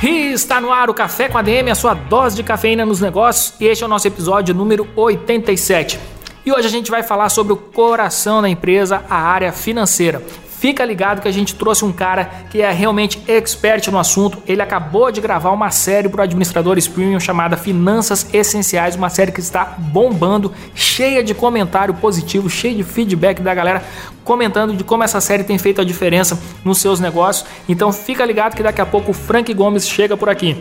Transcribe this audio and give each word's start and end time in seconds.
E 0.00 0.32
está 0.32 0.60
no 0.60 0.72
ar 0.72 0.88
o 0.88 0.94
Café 0.94 1.28
com 1.28 1.36
ADM, 1.36 1.70
a 1.72 1.74
sua 1.74 1.92
dose 1.92 2.36
de 2.36 2.44
cafeína 2.44 2.86
nos 2.86 3.00
negócios, 3.00 3.54
e 3.58 3.66
este 3.66 3.82
é 3.82 3.86
o 3.86 3.90
nosso 3.90 4.06
episódio 4.06 4.54
número 4.54 4.88
87. 4.94 5.98
E 6.46 6.52
hoje 6.52 6.68
a 6.68 6.70
gente 6.70 6.88
vai 6.88 7.02
falar 7.02 7.28
sobre 7.30 7.52
o 7.52 7.56
coração 7.56 8.40
da 8.40 8.48
empresa, 8.48 9.02
a 9.10 9.16
área 9.16 9.52
financeira. 9.52 10.22
Fica 10.58 10.84
ligado 10.84 11.22
que 11.22 11.28
a 11.28 11.32
gente 11.32 11.54
trouxe 11.54 11.84
um 11.84 11.92
cara 11.92 12.24
que 12.50 12.60
é 12.60 12.72
realmente 12.72 13.22
expert 13.28 13.86
no 13.92 13.98
assunto. 13.98 14.42
Ele 14.44 14.60
acabou 14.60 15.12
de 15.12 15.20
gravar 15.20 15.52
uma 15.52 15.70
série 15.70 16.08
para 16.08 16.24
administradores 16.24 16.88
premium 16.88 17.20
chamada 17.20 17.56
Finanças 17.56 18.26
Essenciais, 18.34 18.96
uma 18.96 19.08
série 19.08 19.30
que 19.30 19.38
está 19.38 19.76
bombando, 19.78 20.52
cheia 20.74 21.22
de 21.22 21.32
comentário 21.32 21.94
positivo, 21.94 22.50
cheia 22.50 22.74
de 22.74 22.82
feedback 22.82 23.40
da 23.40 23.54
galera 23.54 23.84
comentando 24.24 24.74
de 24.74 24.82
como 24.82 25.04
essa 25.04 25.20
série 25.20 25.44
tem 25.44 25.56
feito 25.58 25.80
a 25.80 25.84
diferença 25.84 26.36
nos 26.64 26.78
seus 26.78 26.98
negócios. 26.98 27.48
Então 27.68 27.92
fica 27.92 28.24
ligado 28.24 28.56
que 28.56 28.62
daqui 28.62 28.80
a 28.80 28.86
pouco 28.86 29.12
o 29.12 29.14
Frank 29.14 29.54
Gomes 29.54 29.88
chega 29.88 30.16
por 30.16 30.28
aqui. 30.28 30.60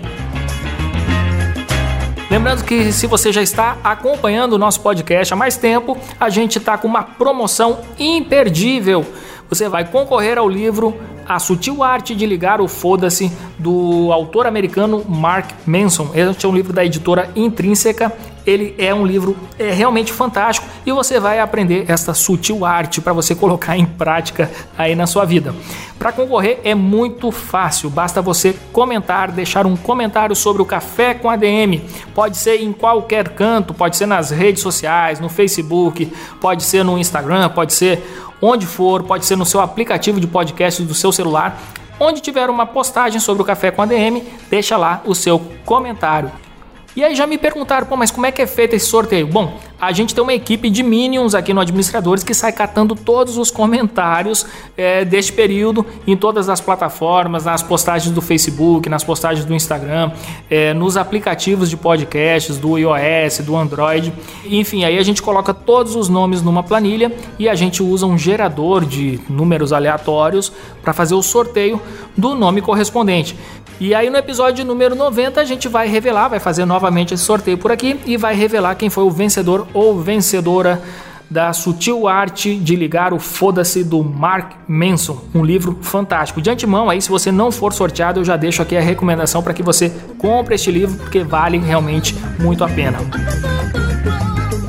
Lembrando 2.30 2.64
que 2.64 2.92
se 2.92 3.08
você 3.08 3.32
já 3.32 3.42
está 3.42 3.78
acompanhando 3.84 4.54
o 4.54 4.58
nosso 4.60 4.80
podcast 4.82 5.34
há 5.34 5.38
mais 5.38 5.58
tempo, 5.58 5.98
a 6.20 6.30
gente 6.30 6.60
está 6.60 6.78
com 6.78 6.88
uma 6.88 7.02
promoção 7.02 7.80
imperdível 7.98 9.04
você 9.50 9.70
vai 9.70 9.86
concorrer 9.86 10.38
ao 10.38 10.48
livro 10.48 10.96
A 11.28 11.40
Sutil 11.40 11.84
Arte 11.84 12.16
de 12.16 12.26
Ligar 12.26 12.60
o 12.62 12.68
Foda-se, 12.68 13.32
do 13.58 14.12
autor 14.12 14.46
americano 14.46 15.04
Mark 15.08 15.52
Manson. 15.66 16.12
Este 16.14 16.46
é 16.46 16.50
um 16.50 16.54
livro 16.56 16.74
da 16.74 16.86
editora 16.86 17.30
Intrínseca. 17.36 18.12
Ele 18.46 18.74
é 18.78 18.96
um 18.96 19.06
livro 19.06 19.36
é 19.60 19.74
realmente 19.74 20.14
fantástico 20.14 20.66
e 20.86 20.92
você 20.94 21.20
vai 21.20 21.38
aprender 21.38 21.84
esta 21.90 22.14
sutil 22.14 22.64
arte 22.64 23.02
para 23.02 23.12
você 23.12 23.36
colocar 23.36 23.78
em 23.78 23.86
prática 23.86 24.50
aí 24.78 24.96
na 24.96 25.06
sua 25.06 25.26
vida. 25.26 25.54
Para 26.00 26.14
concorrer 26.14 26.62
é 26.64 26.74
muito 26.74 27.30
fácil, 27.30 27.90
basta 27.90 28.22
você 28.22 28.56
comentar, 28.72 29.32
deixar 29.32 29.66
um 29.66 29.76
comentário 29.76 30.34
sobre 30.34 30.62
o 30.62 30.66
Café 30.66 31.14
com 31.14 31.30
ADM. 31.30 31.82
Pode 32.14 32.38
ser 32.38 32.62
em 32.62 32.72
qualquer 32.72 33.30
canto, 33.30 33.74
pode 33.74 33.98
ser 33.98 34.06
nas 34.06 34.30
redes 34.30 34.62
sociais, 34.62 35.20
no 35.20 35.28
Facebook, 35.28 36.06
pode 36.40 36.64
ser 36.64 36.86
no 36.86 36.98
Instagram, 36.98 37.50
pode 37.50 37.74
ser 37.74 38.02
onde 38.42 38.66
for, 38.66 39.04
pode 39.04 39.26
ser 39.26 39.36
no 39.36 39.46
seu 39.46 39.60
aplicativo 39.60 40.20
de 40.20 40.28
podcast 40.28 40.82
do 40.84 40.94
seu 40.94 41.12
celular. 41.12 41.60
Onde 42.00 42.22
tiver 42.22 42.50
uma 42.50 42.66
postagem 42.66 43.20
sobre 43.20 43.42
o 43.42 43.46
Café 43.46 43.72
com 43.72 43.82
ADM, 43.82 44.22
deixa 44.50 44.78
lá 44.78 45.02
o 45.06 45.16
seu 45.16 45.40
comentário. 45.66 46.32
E 46.98 47.04
aí 47.04 47.14
já 47.14 47.28
me 47.28 47.38
perguntaram, 47.38 47.86
pô, 47.86 47.96
mas 47.96 48.10
como 48.10 48.26
é 48.26 48.32
que 48.32 48.42
é 48.42 48.48
feito 48.48 48.76
esse 48.76 48.88
sorteio? 48.88 49.28
Bom, 49.28 49.60
a 49.80 49.92
gente 49.92 50.16
tem 50.16 50.24
uma 50.24 50.34
equipe 50.34 50.68
de 50.68 50.82
Minions 50.82 51.36
aqui 51.36 51.54
no 51.54 51.62
Administradores 51.62 52.24
que 52.24 52.34
sai 52.34 52.52
catando 52.52 52.96
todos 52.96 53.38
os 53.38 53.52
comentários 53.52 54.48
é, 54.76 55.06
deste 55.06 55.32
período 55.32 55.86
em 56.08 56.18
todas 56.18 56.50
as 56.50 56.60
plataformas, 56.60 57.46
nas 57.46 57.62
postagens 57.62 58.12
do 58.12 58.20
Facebook, 58.20 58.90
nas 58.90 59.04
postagens 59.04 59.46
do 59.46 59.54
Instagram, 59.54 60.12
é, 60.50 60.74
nos 60.74 60.98
aplicativos 60.98 61.70
de 61.70 61.78
podcasts 61.78 62.58
do 62.58 62.80
iOS, 62.80 63.42
do 63.46 63.56
Android. 63.56 64.12
Enfim, 64.46 64.84
aí 64.84 64.98
a 64.98 65.04
gente 65.04 65.22
coloca 65.22 65.54
todos 65.54 65.96
os 65.96 66.10
nomes 66.10 66.42
numa 66.42 66.64
planilha 66.64 67.16
e 67.38 67.48
a 67.48 67.54
gente 67.54 67.84
usa 67.84 68.08
um 68.08 68.18
gerador 68.18 68.84
de 68.84 69.20
números 69.30 69.72
aleatórios 69.72 70.52
para 70.82 70.94
fazer 70.94 71.14
o 71.14 71.22
sorteio 71.22 71.80
do 72.18 72.34
nome 72.34 72.60
correspondente. 72.60 73.38
E 73.80 73.94
aí 73.94 74.10
no 74.10 74.18
episódio 74.18 74.66
número 74.66 74.96
90 74.96 75.40
a 75.40 75.46
gente 75.46 75.68
vai 75.68 75.88
revelar, 75.88 76.30
vai 76.30 76.40
fazer 76.40 76.66
novamente 76.66 77.14
esse 77.14 77.24
sorteio 77.24 77.60
por 77.60 77.72
aqui 77.72 78.00
e 78.08 78.18
vai 78.18 78.34
revelar 78.34 78.74
quem 78.74 78.90
foi 78.90 79.04
o 79.04 79.12
vencedor 79.12 79.68
ou 79.72 80.02
vencedora 80.02 80.82
da 81.30 81.54
sutil 81.54 82.08
arte 82.08 82.56
de 82.56 82.76
ligar 82.76 83.14
o 83.14 83.20
foda-se 83.20 83.84
do 83.84 84.04
Mark 84.04 84.54
Manson, 84.68 85.22
um 85.36 85.46
livro 85.46 85.78
fantástico. 85.82 86.42
De 86.42 86.50
antemão 86.50 86.90
aí, 86.90 87.02
se 87.02 87.10
você 87.10 87.32
não 87.32 87.52
for 87.52 87.72
sorteado, 87.72 88.20
eu 88.20 88.26
já 88.26 88.36
deixo 88.36 88.64
aqui 88.64 88.76
a 88.76 88.82
recomendação 88.82 89.44
para 89.44 89.54
que 89.54 89.62
você 89.62 89.92
compre 90.18 90.56
este 90.56 90.72
livro 90.72 90.98
porque 90.98 91.24
vale 91.24 91.60
realmente 91.60 92.16
muito 92.40 92.64
a 92.64 92.70
pena. 92.70 92.98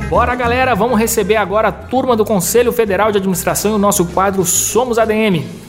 Bora 0.07 0.35
galera, 0.35 0.75
vamos 0.75 0.99
receber 0.99 1.37
agora 1.37 1.69
a 1.69 1.71
turma 1.71 2.15
do 2.15 2.25
Conselho 2.25 2.71
Federal 2.71 3.11
de 3.11 3.17
Administração 3.17 3.71
e 3.71 3.75
o 3.75 3.79
nosso 3.79 4.05
quadro 4.05 4.45
Somos 4.45 4.99
ADM. 4.99 5.68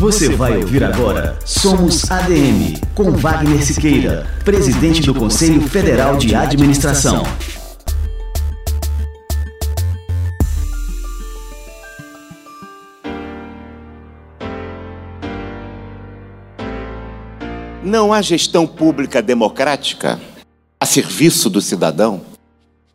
Você 0.00 0.28
vai 0.28 0.56
ouvir 0.56 0.84
agora 0.84 1.36
Somos 1.44 2.08
ADM, 2.08 2.78
com 2.94 3.10
Wagner 3.10 3.60
Siqueira, 3.66 4.28
presidente 4.44 5.02
do 5.02 5.12
Conselho 5.12 5.60
Federal 5.62 6.16
de 6.16 6.36
Administração. 6.36 7.24
Não 17.82 18.12
há 18.12 18.22
gestão 18.22 18.68
pública 18.68 19.20
democrática 19.20 20.20
a 20.78 20.86
serviço 20.86 21.50
do 21.50 21.60
cidadão? 21.60 22.20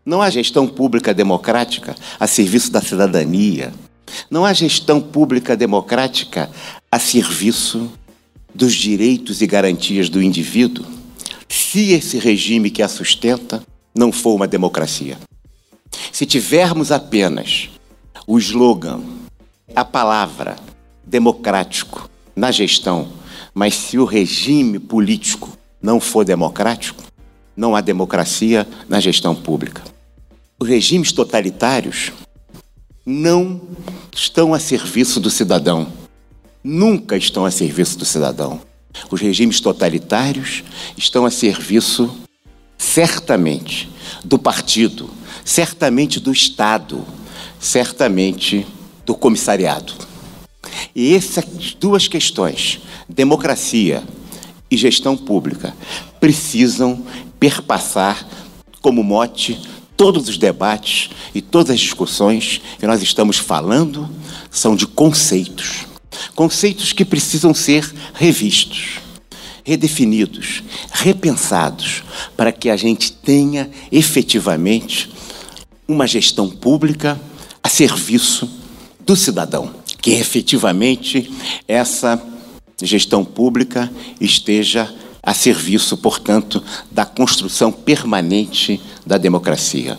Não 0.06 0.22
há 0.22 0.30
gestão 0.30 0.66
pública 0.66 1.14
democrática 1.14 1.96
a 2.18 2.28
serviço 2.28 2.72
da 2.72 2.80
cidadania? 2.80 3.74
Não 4.30 4.46
há 4.46 4.54
gestão 4.54 5.02
pública 5.02 5.56
democrática 5.56 6.50
a 6.92 7.00
serviço 7.00 7.92
dos 8.54 8.74
direitos 8.74 9.42
e 9.42 9.48
garantias 9.48 10.10
do 10.10 10.22
indivíduo 10.22 10.86
se 11.50 11.92
esse 11.92 12.18
regime 12.18 12.70
que 12.70 12.82
a 12.82 12.88
sustenta 12.88 13.64
não 13.96 14.12
for 14.12 14.34
uma 14.36 14.48
democracia. 14.48 15.18
Se 16.12 16.26
tivermos 16.26 16.92
apenas 16.92 17.70
o 18.26 18.38
slogan, 18.40 19.02
a 19.76 19.86
palavra 19.86 20.56
democrático 21.06 22.10
na 22.36 22.52
gestão, 22.52 23.12
mas 23.54 23.76
se 23.76 23.98
o 23.98 24.06
regime 24.06 24.80
político 24.80 25.58
não 25.82 26.00
for 26.00 26.24
democrático, 26.24 27.04
não 27.56 27.76
há 27.76 27.82
democracia 27.82 28.68
na 28.88 29.00
gestão 29.00 29.36
pública. 29.36 29.84
Os 30.60 30.68
regimes 30.68 31.12
totalitários 31.12 32.12
não 33.06 33.62
estão 34.16 34.54
a 34.54 34.60
serviço 34.60 35.20
do 35.20 35.30
cidadão. 35.30 35.92
Nunca 36.64 37.18
estão 37.18 37.46
a 37.46 37.52
serviço 37.52 37.98
do 37.98 38.06
cidadão. 38.06 38.62
Os 39.12 39.20
regimes 39.20 39.60
totalitários 39.60 40.64
estão 40.96 41.26
a 41.26 41.32
serviço, 41.32 42.16
certamente, 42.78 43.90
do 44.24 44.40
partido, 44.40 45.10
certamente 45.44 46.20
do 46.20 46.32
Estado, 46.32 47.06
certamente 47.60 48.66
do 49.06 49.16
comissariado. 49.16 49.94
E 50.96 51.14
essas 51.14 51.76
duas 51.80 52.08
questões, 52.08 52.80
democracia 53.10 54.04
e 54.72 54.78
gestão 54.78 55.18
pública, 55.18 55.76
precisam 56.20 57.04
perpassar 57.40 58.26
como 58.82 59.04
mote 59.04 59.60
todos 60.04 60.28
os 60.28 60.38
debates 60.38 61.10
e 61.34 61.42
todas 61.42 61.70
as 61.70 61.80
discussões 61.80 62.60
que 62.78 62.86
nós 62.86 63.02
estamos 63.02 63.38
falando 63.38 64.10
são 64.52 64.76
de 64.76 64.86
conceitos. 64.86 65.86
Conceitos 66.36 66.92
que 66.92 67.06
precisam 67.06 67.54
ser 67.54 67.90
revistos, 68.14 69.00
redefinidos, 69.64 70.62
repensados, 70.92 72.04
para 72.36 72.52
que 72.52 72.70
a 72.70 72.76
gente 72.76 73.14
tenha 73.14 73.72
efetivamente 73.90 75.10
uma 75.88 76.06
gestão 76.06 76.50
pública 76.50 77.18
a 77.64 77.70
serviço 77.70 78.50
do 79.06 79.16
cidadão. 79.16 79.74
Que 80.02 80.12
efetivamente 80.12 81.32
essa 81.66 82.22
gestão 82.82 83.24
pública 83.24 83.90
esteja 84.20 84.94
a 85.24 85.34
serviço, 85.34 85.96
portanto, 85.96 86.62
da 86.92 87.06
construção 87.06 87.72
permanente 87.72 88.82
da 89.06 89.18
democracia. 89.18 89.98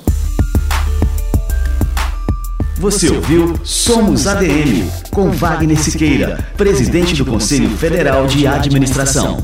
Você 2.77 3.09
ouviu 3.09 3.59
Somos 3.65 4.27
ADM, 4.27 4.87
com 5.11 5.31
Wagner 5.31 5.79
Siqueira, 5.81 6.47
presidente 6.57 7.15
do 7.15 7.25
Conselho 7.25 7.71
Federal 7.71 8.27
de 8.27 8.47
Administração. 8.47 9.43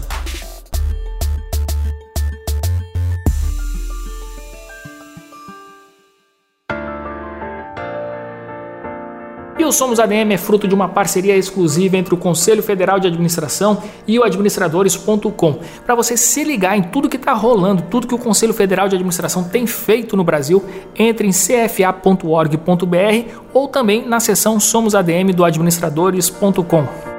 E 9.61 9.65
o 9.65 9.71
Somos 9.71 10.01
ADM 10.01 10.33
é 10.33 10.39
fruto 10.39 10.67
de 10.67 10.75
uma 10.75 10.89
parceria 10.89 11.37
exclusiva 11.37 11.99
entre 11.99 12.15
o 12.15 12.17
Conselho 12.17 12.62
Federal 12.62 12.99
de 12.99 13.07
Administração 13.07 13.83
e 14.09 14.19
o 14.19 14.25
administradores.com. 14.25 15.59
Para 15.85 15.95
você 15.95 16.17
se 16.17 16.43
ligar 16.43 16.79
em 16.79 16.83
tudo 16.85 17.11
que 17.11 17.19
está 17.19 17.35
rolando, 17.35 17.83
tudo 17.83 18.07
que 18.07 18.15
o 18.15 18.19
Conselho 18.19 18.55
Federal 18.55 18.89
de 18.89 18.95
Administração 18.95 19.45
tem 19.45 19.67
feito 19.67 20.17
no 20.17 20.25
Brasil, 20.25 20.65
entre 20.99 21.29
em 21.29 21.31
cfa.org.br 21.31 22.57
ou 23.53 23.69
também 23.69 24.09
na 24.09 24.19
seção 24.19 24.59
Somos 24.59 24.95
ADM 24.95 25.31
do 25.37 25.45
administradores.com. 25.45 27.10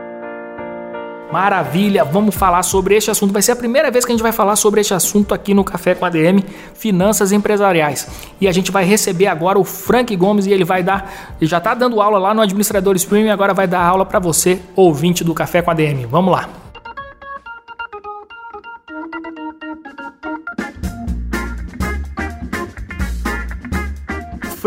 Maravilha, 1.32 2.04
vamos 2.04 2.36
falar 2.36 2.62
sobre 2.62 2.96
este 2.96 3.10
assunto. 3.10 3.32
Vai 3.32 3.42
ser 3.42 3.54
a 3.54 3.56
primeira 3.56 3.90
vez 3.90 4.04
que 4.04 4.12
a 4.12 4.16
gente 4.16 4.22
vai 4.22 4.34
falar 4.34 4.58
sobre 4.58 4.82
este 4.82 4.94
assunto 4.94 5.34
aqui 5.34 5.54
no 5.54 5.64
Café 5.64 5.96
com 5.96 6.06
ADM, 6.06 6.44
finanças 6.74 7.32
empresariais. 7.32 8.06
E 8.40 8.48
a 8.50 8.52
gente 8.52 8.70
vai 8.70 8.84
receber 8.84 9.28
agora 9.28 9.58
o 9.58 9.64
Frank 9.64 10.14
Gomes 10.16 10.46
e 10.46 10.52
ele 10.52 10.66
vai 10.66 10.84
dar, 10.84 11.34
ele 11.40 11.50
já 11.50 11.60
está 11.60 11.74
dando 11.74 12.02
aula 12.02 12.20
lá 12.20 12.34
no 12.34 12.42
Administradores 12.42 13.06
Premium 13.06 13.32
agora 13.32 13.54
vai 13.54 13.68
dar 13.68 13.82
aula 13.82 14.06
para 14.06 14.20
você, 14.20 14.60
ouvinte 14.76 15.24
do 15.24 15.34
Café 15.34 15.62
com 15.62 15.72
ADM. 15.72 16.06
Vamos 16.10 16.34
lá. 16.34 16.71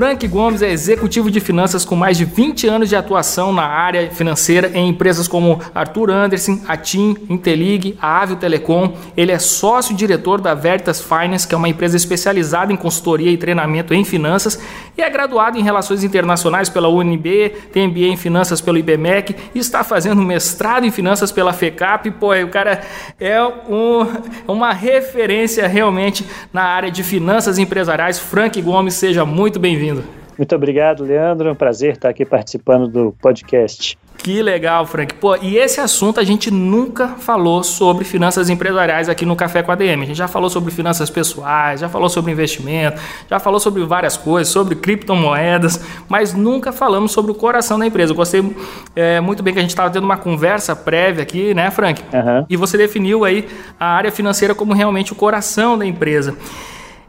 Frank 0.05 0.29
Gomes 0.29 0.61
é 0.61 0.71
executivo 0.71 1.31
de 1.31 1.41
finanças 1.41 1.83
com 1.83 1.97
mais 1.97 2.19
de 2.19 2.27
20 2.27 2.67
anos 2.67 2.91
de 2.91 2.95
atuação 2.95 3.55
na 3.55 3.65
área 3.65 4.11
financeira 4.11 4.71
em 4.75 4.91
empresas 4.91 5.27
como 5.27 5.59
Arthur 5.75 6.11
Anderson, 6.11 6.61
a 6.69 6.77
TIM, 6.77 7.17
Intelig, 7.27 7.97
a 7.99 8.21
Avio 8.21 8.37
Telecom. 8.37 8.93
Ele 9.17 9.33
é 9.33 9.39
sócio-diretor 9.39 10.43
da 10.43 10.53
Veritas 10.53 11.01
Finance, 11.01 11.49
que 11.49 11.55
é 11.55 11.56
uma 11.56 11.71
empresa 11.71 11.97
especializada 11.97 12.71
em 12.71 12.77
consultoria 12.77 13.31
e 13.31 13.39
treinamento 13.39 13.95
em 13.95 14.05
finanças, 14.05 14.61
e 14.95 15.01
é 15.01 15.09
graduado 15.09 15.59
em 15.59 15.62
Relações 15.62 16.05
Internacionais 16.05 16.69
pela 16.69 16.91
UNB, 16.91 17.49
tem 17.73 17.89
MBA 17.89 18.09
em 18.09 18.17
Finanças 18.19 18.61
pelo 18.61 18.77
IBMEC 18.77 19.35
e 19.55 19.59
está 19.59 19.83
fazendo 19.83 20.21
mestrado 20.21 20.85
em 20.85 20.91
Finanças 20.91 21.33
pela 21.33 21.55
FECAP. 21.55 22.11
Pô, 22.11 22.35
o 22.35 22.49
cara 22.49 22.83
é 23.19 23.43
um, 23.43 24.07
uma 24.47 24.75
referência 24.75 25.67
realmente 25.67 26.27
na 26.53 26.62
área 26.62 26.91
de 26.91 27.03
finanças 27.03 27.59
empresariais. 27.59 28.19
Frank 28.19 28.61
Gomes, 28.61 28.95
seja 28.95 29.25
muito 29.25 29.59
bem-vindo 29.59 29.94
bem-vindo. 29.94 30.25
Muito 30.37 30.55
obrigado, 30.55 31.05
Leandro. 31.05 31.49
É 31.49 31.52
um 31.52 31.55
prazer 31.55 31.93
estar 31.93 32.08
aqui 32.08 32.25
participando 32.25 32.88
do 32.88 33.14
podcast. 33.23 33.96
Que 34.19 34.43
legal, 34.43 34.85
Frank. 34.87 35.14
Pô, 35.14 35.37
e 35.37 35.56
esse 35.58 35.81
assunto 35.81 36.19
a 36.19 36.25
gente 36.25 36.50
nunca 36.50 37.08
falou 37.08 37.62
sobre 37.62 38.05
finanças 38.05 38.49
empresariais 38.49 39.08
aqui 39.08 39.25
no 39.25 39.37
Café 39.37 39.62
com 39.62 39.70
a 39.70 39.75
DM. 39.75 40.02
A 40.02 40.06
gente 40.06 40.17
já 40.17 40.26
falou 40.26 40.50
sobre 40.50 40.73
finanças 40.73 41.08
pessoais, 41.08 41.81
já 41.81 41.88
falou 41.88 42.08
sobre 42.08 42.32
investimento, 42.32 43.00
já 43.29 43.38
falou 43.38 43.61
sobre 43.61 43.85
várias 43.85 44.17
coisas, 44.17 44.52
sobre 44.52 44.75
criptomoedas, 44.76 45.85
mas 46.08 46.32
nunca 46.32 46.73
falamos 46.73 47.12
sobre 47.12 47.31
o 47.31 47.35
coração 47.35 47.79
da 47.79 47.87
empresa. 47.87 48.12
Eu 48.12 48.17
gostei 48.17 48.56
é, 48.97 49.20
muito 49.20 49.43
bem 49.43 49.52
que 49.52 49.58
a 49.61 49.62
gente 49.62 49.70
estava 49.70 49.90
tendo 49.90 50.05
uma 50.05 50.17
conversa 50.17 50.75
prévia 50.75 51.23
aqui, 51.23 51.55
né, 51.55 51.70
Frank? 51.70 52.02
Uhum. 52.12 52.47
E 52.49 52.56
você 52.56 52.76
definiu 52.76 53.25
aí 53.25 53.47
a 53.79 53.87
área 53.87 54.11
financeira 54.11 54.55
como 54.55 54.73
realmente 54.73 55.12
o 55.12 55.17
coração 55.17 55.79
da 55.79 55.87
empresa. 55.87 56.37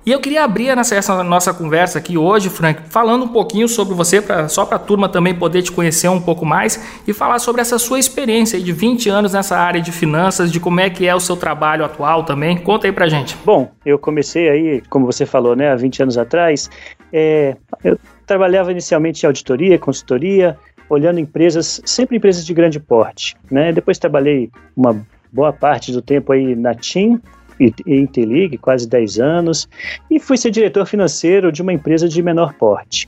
E 0.05 0.11
eu 0.11 0.19
queria 0.19 0.43
abrir 0.43 0.67
essa, 0.67 1.23
nossa 1.23 1.51
conversa 1.51 1.97
aqui 1.97 2.15
hoje, 2.15 2.47
Frank, 2.47 2.83
falando 2.89 3.25
um 3.25 3.27
pouquinho 3.27 3.67
sobre 3.67 3.95
você, 3.95 4.21
pra, 4.21 4.47
só 4.47 4.63
para 4.63 4.75
a 4.75 4.79
turma 4.79 5.09
também 5.09 5.33
poder 5.33 5.63
te 5.63 5.71
conhecer 5.71 6.07
um 6.09 6.21
pouco 6.21 6.45
mais 6.45 7.01
e 7.07 7.11
falar 7.11 7.39
sobre 7.39 7.59
essa 7.59 7.79
sua 7.79 7.97
experiência 7.97 8.61
de 8.61 8.71
20 8.71 9.09
anos 9.09 9.33
nessa 9.33 9.57
área 9.57 9.81
de 9.81 9.91
finanças, 9.91 10.51
de 10.51 10.59
como 10.59 10.79
é 10.79 10.91
que 10.91 11.07
é 11.07 11.15
o 11.15 11.19
seu 11.19 11.35
trabalho 11.35 11.83
atual 11.83 12.23
também. 12.23 12.55
Conta 12.55 12.85
aí 12.85 12.93
para 12.93 13.07
gente. 13.07 13.35
Bom, 13.43 13.71
eu 13.83 13.97
comecei 13.97 14.47
aí, 14.47 14.83
como 14.91 15.07
você 15.07 15.25
falou, 15.25 15.55
né, 15.55 15.71
há 15.71 15.75
20 15.75 16.03
anos 16.03 16.19
atrás, 16.19 16.69
é, 17.11 17.57
eu 17.83 17.97
trabalhava 18.27 18.71
inicialmente 18.71 19.23
em 19.23 19.25
auditoria, 19.25 19.79
consultoria, 19.79 20.55
olhando 20.87 21.19
empresas, 21.19 21.81
sempre 21.83 22.17
empresas 22.17 22.45
de 22.45 22.53
grande 22.53 22.79
porte, 22.79 23.35
né? 23.49 23.73
Depois 23.73 23.97
trabalhei 23.97 24.51
uma 24.77 25.03
boa 25.31 25.51
parte 25.51 25.91
do 25.91 25.99
tempo 25.99 26.31
aí 26.31 26.55
na 26.55 26.75
TIM, 26.75 27.19
Intelig, 27.59 28.57
quase 28.57 28.87
10 28.87 29.19
anos, 29.19 29.69
e 30.09 30.19
fui 30.19 30.37
ser 30.37 30.51
diretor 30.51 30.85
financeiro 30.85 31.51
de 31.51 31.61
uma 31.61 31.73
empresa 31.73 32.07
de 32.07 32.21
menor 32.21 32.53
porte. 32.53 33.07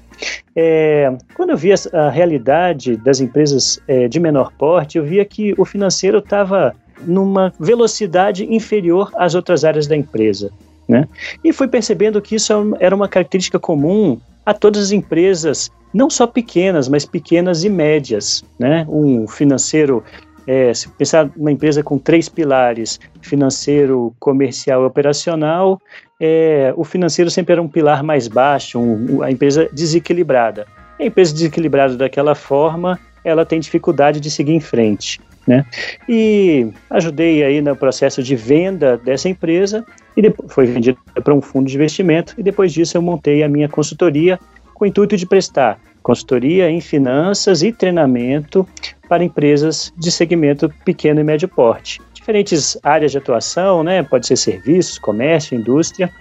É, 0.56 1.16
quando 1.36 1.52
eu 1.52 1.58
vi 1.58 1.72
a, 1.72 1.76
a 1.94 2.10
realidade 2.10 2.98
das 2.98 3.20
empresas 3.20 3.80
é, 3.88 4.08
de 4.08 4.20
menor 4.20 4.52
porte, 4.58 4.98
eu 4.98 5.04
via 5.04 5.24
que 5.24 5.54
o 5.58 5.66
financeiro 5.66 6.20
estava 6.20 6.74
numa 7.02 7.54
velocidade 7.60 8.46
inferior 8.52 9.12
às 9.16 9.36
outras 9.36 9.64
áreas 9.64 9.88
da 9.88 9.96
empresa. 9.96 10.52
Né? 10.88 11.08
E 11.44 11.52
fui 11.52 11.68
percebendo 11.68 12.22
que 12.22 12.36
isso 12.36 12.54
era 12.80 12.96
uma 12.96 13.08
característica 13.08 13.60
comum 13.60 14.20
a 14.46 14.54
todas 14.54 14.84
as 14.84 14.92
empresas, 14.92 15.70
não 15.94 16.10
só 16.10 16.26
pequenas, 16.26 16.88
mas 16.88 17.06
pequenas 17.06 17.64
e 17.64 17.70
médias. 17.70 18.44
Né? 18.58 18.86
Um 18.90 19.28
financeiro 19.28 20.04
é, 20.48 20.74
se 20.74 20.88
pensar 20.88 21.30
numa 21.36 21.52
empresa 21.52 21.84
com 21.84 22.00
três 22.00 22.30
pilares, 22.30 23.00
financeiro, 23.22 24.16
comercial 24.18 24.84
e 24.84 24.86
operacional, 24.86 25.80
é, 26.20 26.74
o 26.78 26.86
financeiro 26.86 27.30
sempre 27.30 27.52
era 27.52 27.62
um 27.62 27.68
pilar 27.68 28.02
mais 28.02 28.30
baixo, 28.30 28.80
um, 28.80 29.22
a 29.22 29.30
empresa 29.30 29.70
desequilibrada. 29.74 30.66
A 30.98 31.04
empresa 31.04 31.34
desequilibrada 31.34 31.98
daquela 31.98 32.34
forma, 32.34 32.98
ela 33.26 33.46
tem 33.46 33.60
dificuldade 33.60 34.22
de 34.22 34.32
seguir 34.32 34.54
em 34.54 34.62
frente. 34.62 35.20
Né? 35.46 35.66
E 36.08 36.68
ajudei 36.90 37.44
aí 37.44 37.62
no 37.62 37.76
processo 37.76 38.24
de 38.24 38.36
venda 38.36 38.98
dessa 38.98 39.30
empresa 39.30 39.86
e 40.16 40.22
depois 40.22 40.52
foi 40.52 40.66
vendida 40.66 40.98
para 41.24 41.34
um 41.34 41.42
fundo 41.42 41.68
de 41.68 41.76
investimento 41.76 42.34
e 42.38 42.44
depois 42.44 42.74
disso 42.74 42.98
eu 42.98 43.02
montei 43.02 43.44
a 43.44 43.48
minha 43.48 43.70
consultoria 43.70 44.38
com 44.74 44.84
o 44.84 44.88
intuito 44.88 45.16
de 45.16 45.26
prestar 45.26 45.80
consultoria 46.08 46.70
em 46.70 46.80
finanças 46.80 47.62
e 47.62 47.72
treinamento 47.72 48.66
para 49.08 49.24
empresas 49.24 49.94
de 49.98 50.12
segmento 50.12 50.70
pequeno 50.84 51.20
e 51.20 51.24
médio 51.24 51.48
porte. 51.48 52.02
Diferentes 52.14 52.78
áreas 52.84 53.12
de 53.12 53.18
atuação, 53.18 53.84
né? 53.84 54.04
Pode 54.04 54.28
ser 54.28 54.36
serviços, 54.36 55.00
comércio, 55.00 55.58
indústria, 55.58 56.12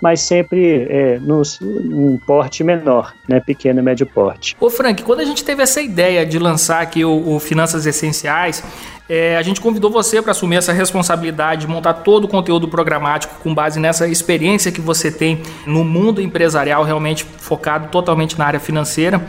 mas 0.00 0.20
sempre 0.20 0.86
é, 0.90 1.18
num 1.18 2.18
porte 2.26 2.62
menor, 2.62 3.14
né, 3.28 3.40
pequeno 3.40 3.80
e 3.80 3.82
médio 3.82 4.06
porte. 4.06 4.56
Ô 4.60 4.68
Frank, 4.68 5.02
quando 5.02 5.20
a 5.20 5.24
gente 5.24 5.42
teve 5.42 5.62
essa 5.62 5.80
ideia 5.80 6.24
de 6.26 6.38
lançar 6.38 6.82
aqui 6.82 7.04
o, 7.04 7.34
o 7.34 7.40
Finanças 7.40 7.86
Essenciais, 7.86 8.62
é, 9.08 9.36
a 9.36 9.42
gente 9.42 9.60
convidou 9.60 9.90
você 9.90 10.20
para 10.20 10.32
assumir 10.32 10.56
essa 10.56 10.72
responsabilidade 10.72 11.62
de 11.62 11.66
montar 11.68 11.94
todo 11.94 12.24
o 12.24 12.28
conteúdo 12.28 12.68
programático 12.68 13.36
com 13.42 13.54
base 13.54 13.78
nessa 13.78 14.06
experiência 14.08 14.72
que 14.72 14.80
você 14.80 15.10
tem 15.10 15.40
no 15.64 15.84
mundo 15.84 16.20
empresarial, 16.20 16.82
realmente 16.82 17.24
focado 17.24 17.88
totalmente 17.88 18.38
na 18.38 18.46
área 18.46 18.60
financeira. 18.60 19.24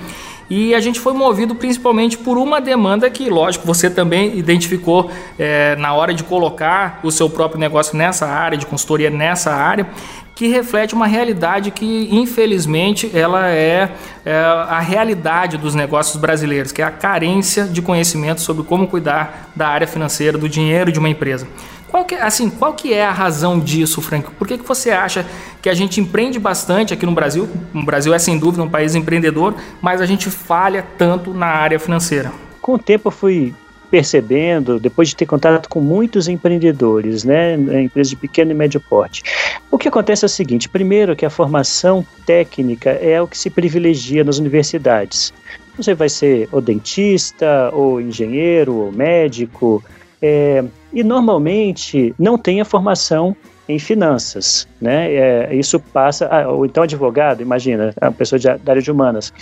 E 0.49 0.73
a 0.73 0.79
gente 0.79 0.99
foi 0.99 1.13
movido 1.13 1.53
principalmente 1.53 2.17
por 2.17 2.37
uma 2.37 2.61
demanda 2.61 3.09
que, 3.09 3.29
lógico, 3.29 3.65
você 3.65 3.89
também 3.89 4.37
identificou 4.37 5.11
é, 5.37 5.75
na 5.75 5.93
hora 5.93 6.13
de 6.13 6.23
colocar 6.23 6.99
o 7.03 7.11
seu 7.11 7.29
próprio 7.29 7.59
negócio 7.59 7.97
nessa 7.97 8.25
área, 8.25 8.57
de 8.57 8.65
consultoria 8.65 9.09
nessa 9.09 9.53
área, 9.53 9.87
que 10.37 10.47
reflete 10.47 10.93
uma 10.93 11.07
realidade 11.07 11.71
que, 11.71 12.07
infelizmente, 12.11 13.09
ela 13.11 13.49
é, 13.49 13.89
é, 14.23 14.35
a 14.35 14.79
realidade 14.79 15.57
dos 15.57 15.73
negócios 15.73 16.15
brasileiros, 16.15 16.71
que 16.71 16.79
é 16.79 16.85
a 16.85 16.91
carência 16.91 17.63
de 17.63 17.81
conhecimento 17.81 18.41
sobre 18.41 18.61
como 18.61 18.87
cuidar 18.87 19.49
da 19.55 19.67
área 19.67 19.87
financeira, 19.87 20.37
do 20.37 20.47
dinheiro 20.47 20.91
de 20.91 20.99
uma 20.99 21.09
empresa. 21.09 21.47
Qual 21.87 22.05
que, 22.05 22.13
assim, 22.13 22.51
qual 22.51 22.75
que 22.75 22.93
é 22.93 23.03
a 23.03 23.11
razão 23.11 23.59
disso, 23.59 23.99
Frank? 23.99 24.29
Por 24.37 24.47
que, 24.47 24.59
que 24.59 24.63
você 24.63 24.91
acha 24.91 25.25
que 25.59 25.69
a 25.69 25.73
gente 25.73 25.99
empreende 25.99 26.37
bastante 26.37 26.93
aqui 26.93 27.07
no 27.07 27.13
Brasil? 27.13 27.49
O 27.73 27.81
Brasil 27.81 28.13
é, 28.13 28.19
sem 28.19 28.37
dúvida, 28.37 28.61
um 28.61 28.69
país 28.69 28.93
empreendedor, 28.93 29.55
mas 29.81 30.01
a 30.01 30.05
gente 30.05 30.29
falha 30.29 30.85
tanto 30.99 31.33
na 31.33 31.47
área 31.47 31.79
financeira? 31.79 32.31
Com 32.61 32.75
o 32.75 32.77
tempo 32.77 33.07
eu 33.07 33.11
fui 33.11 33.55
percebendo, 33.89 34.79
depois 34.79 35.09
de 35.09 35.15
ter 35.15 35.25
contato 35.25 35.69
com 35.69 35.79
muitos 35.79 36.27
empreendedores, 36.27 37.23
né, 37.23 37.55
empresas 37.81 38.09
de 38.09 38.15
pequeno 38.15 38.51
e 38.51 38.53
médio 38.53 38.79
porte, 38.79 39.23
o 39.71 39.77
que 39.77 39.87
acontece 39.87 40.25
é 40.25 40.27
o 40.27 40.29
seguinte: 40.29 40.69
primeiro, 40.69 41.15
que 41.15 41.25
a 41.25 41.29
formação 41.29 42.05
técnica 42.25 42.91
é 42.91 43.21
o 43.21 43.27
que 43.27 43.37
se 43.37 43.49
privilegia 43.49 44.23
nas 44.23 44.37
universidades. 44.37 45.33
Você 45.77 45.93
vai 45.93 46.09
ser 46.09 46.49
ou 46.51 46.59
dentista, 46.59 47.69
ou 47.71 48.01
engenheiro, 48.01 48.75
ou 48.75 48.91
médico, 48.91 49.83
é, 50.21 50.63
e 50.91 51.03
normalmente 51.03 52.13
não 52.17 52.37
tem 52.37 52.59
a 52.59 52.65
formação 52.65 53.35
em 53.69 53.77
finanças, 53.77 54.67
né? 54.79 55.13
É, 55.13 55.55
isso 55.55 55.79
passa, 55.79 56.27
ah, 56.27 56.49
ou 56.49 56.65
então 56.65 56.83
advogado, 56.83 57.41
imagina, 57.41 57.93
a 57.99 58.11
pessoa 58.11 58.39
de, 58.39 58.45
da 58.45 58.71
área 58.71 58.81
de 58.81 58.89
humanas, 58.89 59.33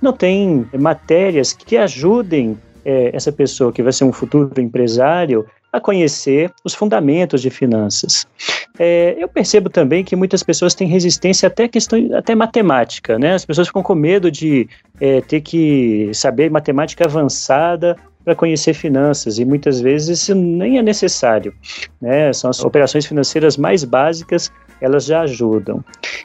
não 0.00 0.12
tem 0.12 0.66
matérias 0.78 1.52
que 1.52 1.76
ajudem 1.76 2.58
é, 2.86 3.10
essa 3.12 3.32
pessoa 3.32 3.72
que 3.72 3.82
vai 3.82 3.92
ser 3.92 4.04
um 4.04 4.12
futuro 4.12 4.60
empresário 4.60 5.44
a 5.72 5.80
conhecer 5.80 6.52
os 6.64 6.72
fundamentos 6.72 7.42
de 7.42 7.50
finanças. 7.50 8.26
É, 8.78 9.16
eu 9.18 9.26
percebo 9.26 9.68
também 9.68 10.04
que 10.04 10.14
muitas 10.14 10.42
pessoas 10.42 10.74
têm 10.74 10.86
resistência 10.86 11.48
até 11.48 11.66
questão, 11.66 11.98
até 12.16 12.34
matemática, 12.34 13.18
né? 13.18 13.34
As 13.34 13.44
pessoas 13.44 13.66
ficam 13.66 13.82
com 13.82 13.94
medo 13.94 14.30
de 14.30 14.68
é, 15.00 15.20
ter 15.20 15.40
que 15.40 16.10
saber 16.14 16.48
matemática 16.48 17.04
avançada 17.04 17.96
para 18.24 18.34
conhecer 18.34 18.74
finanças 18.74 19.38
e 19.38 19.44
muitas 19.44 19.80
vezes 19.80 20.20
isso 20.20 20.34
nem 20.34 20.78
é 20.78 20.82
necessário. 20.82 21.52
Né? 22.00 22.32
São 22.32 22.50
as 22.50 22.64
operações 22.64 23.06
financeiras 23.06 23.56
mais 23.56 23.84
básicas 23.84 24.50
elas 24.80 25.04
já 25.04 25.22
ajudam. 25.22 25.82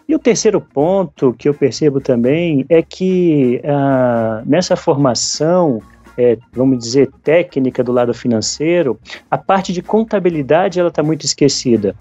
E 0.08 0.16
o 0.16 0.20
terceiro 0.20 0.60
ponto 0.60 1.34
que 1.38 1.48
eu 1.48 1.54
percebo 1.54 2.02
também 2.02 2.66
é 2.70 2.82
que 2.82 3.62
ah, 3.64 4.42
nessa 4.46 4.76
formação 4.76 5.82
é, 6.22 6.38
vamos 6.54 6.78
dizer, 6.78 7.10
técnica 7.24 7.84
do 7.84 7.92
lado 7.92 8.14
financeiro, 8.14 9.00
a 9.30 9.38
parte 9.38 9.74
de 9.74 9.82
contabilidade 9.82 10.80
ela 10.80 10.90
está 10.90 11.02
muito 11.02 11.26
esquecida. 11.26 11.96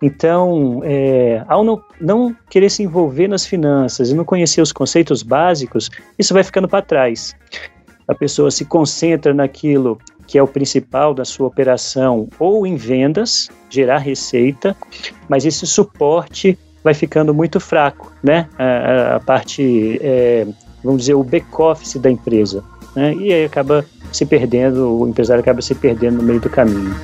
Então, 0.00 0.80
é, 0.84 1.42
ao 1.48 1.64
não, 1.64 1.82
não 2.00 2.36
querer 2.48 2.70
se 2.70 2.82
envolver 2.82 3.28
nas 3.28 3.46
finanças 3.46 4.10
e 4.10 4.14
não 4.14 4.24
conhecer 4.24 4.60
os 4.60 4.72
conceitos 4.72 5.22
básicos, 5.22 5.90
isso 6.18 6.34
vai 6.34 6.42
ficando 6.42 6.68
para 6.68 6.82
trás. 6.82 7.34
A 8.06 8.14
pessoa 8.14 8.50
se 8.50 8.64
concentra 8.64 9.32
naquilo 9.32 9.98
que 10.26 10.38
é 10.38 10.42
o 10.42 10.48
principal 10.48 11.12
da 11.14 11.24
sua 11.24 11.46
operação, 11.46 12.28
ou 12.38 12.66
em 12.66 12.76
vendas, 12.76 13.48
gerar 13.68 13.98
receita, 13.98 14.76
mas 15.28 15.44
esse 15.44 15.66
suporte 15.66 16.58
vai 16.82 16.94
ficando 16.94 17.34
muito 17.34 17.60
fraco, 17.60 18.12
né? 18.22 18.48
A, 18.58 19.16
a 19.16 19.20
parte, 19.20 19.98
é, 20.02 20.46
vamos 20.82 21.02
dizer, 21.02 21.14
o 21.14 21.24
back-office 21.24 21.96
da 21.96 22.10
empresa. 22.10 22.62
Né? 22.94 23.14
E 23.14 23.32
aí 23.32 23.44
acaba 23.44 23.84
se 24.12 24.24
perdendo, 24.24 25.00
o 25.00 25.08
empresário 25.08 25.42
acaba 25.42 25.60
se 25.60 25.74
perdendo 25.74 26.18
no 26.18 26.22
meio 26.22 26.40
do 26.40 26.48
caminho. 26.48 26.94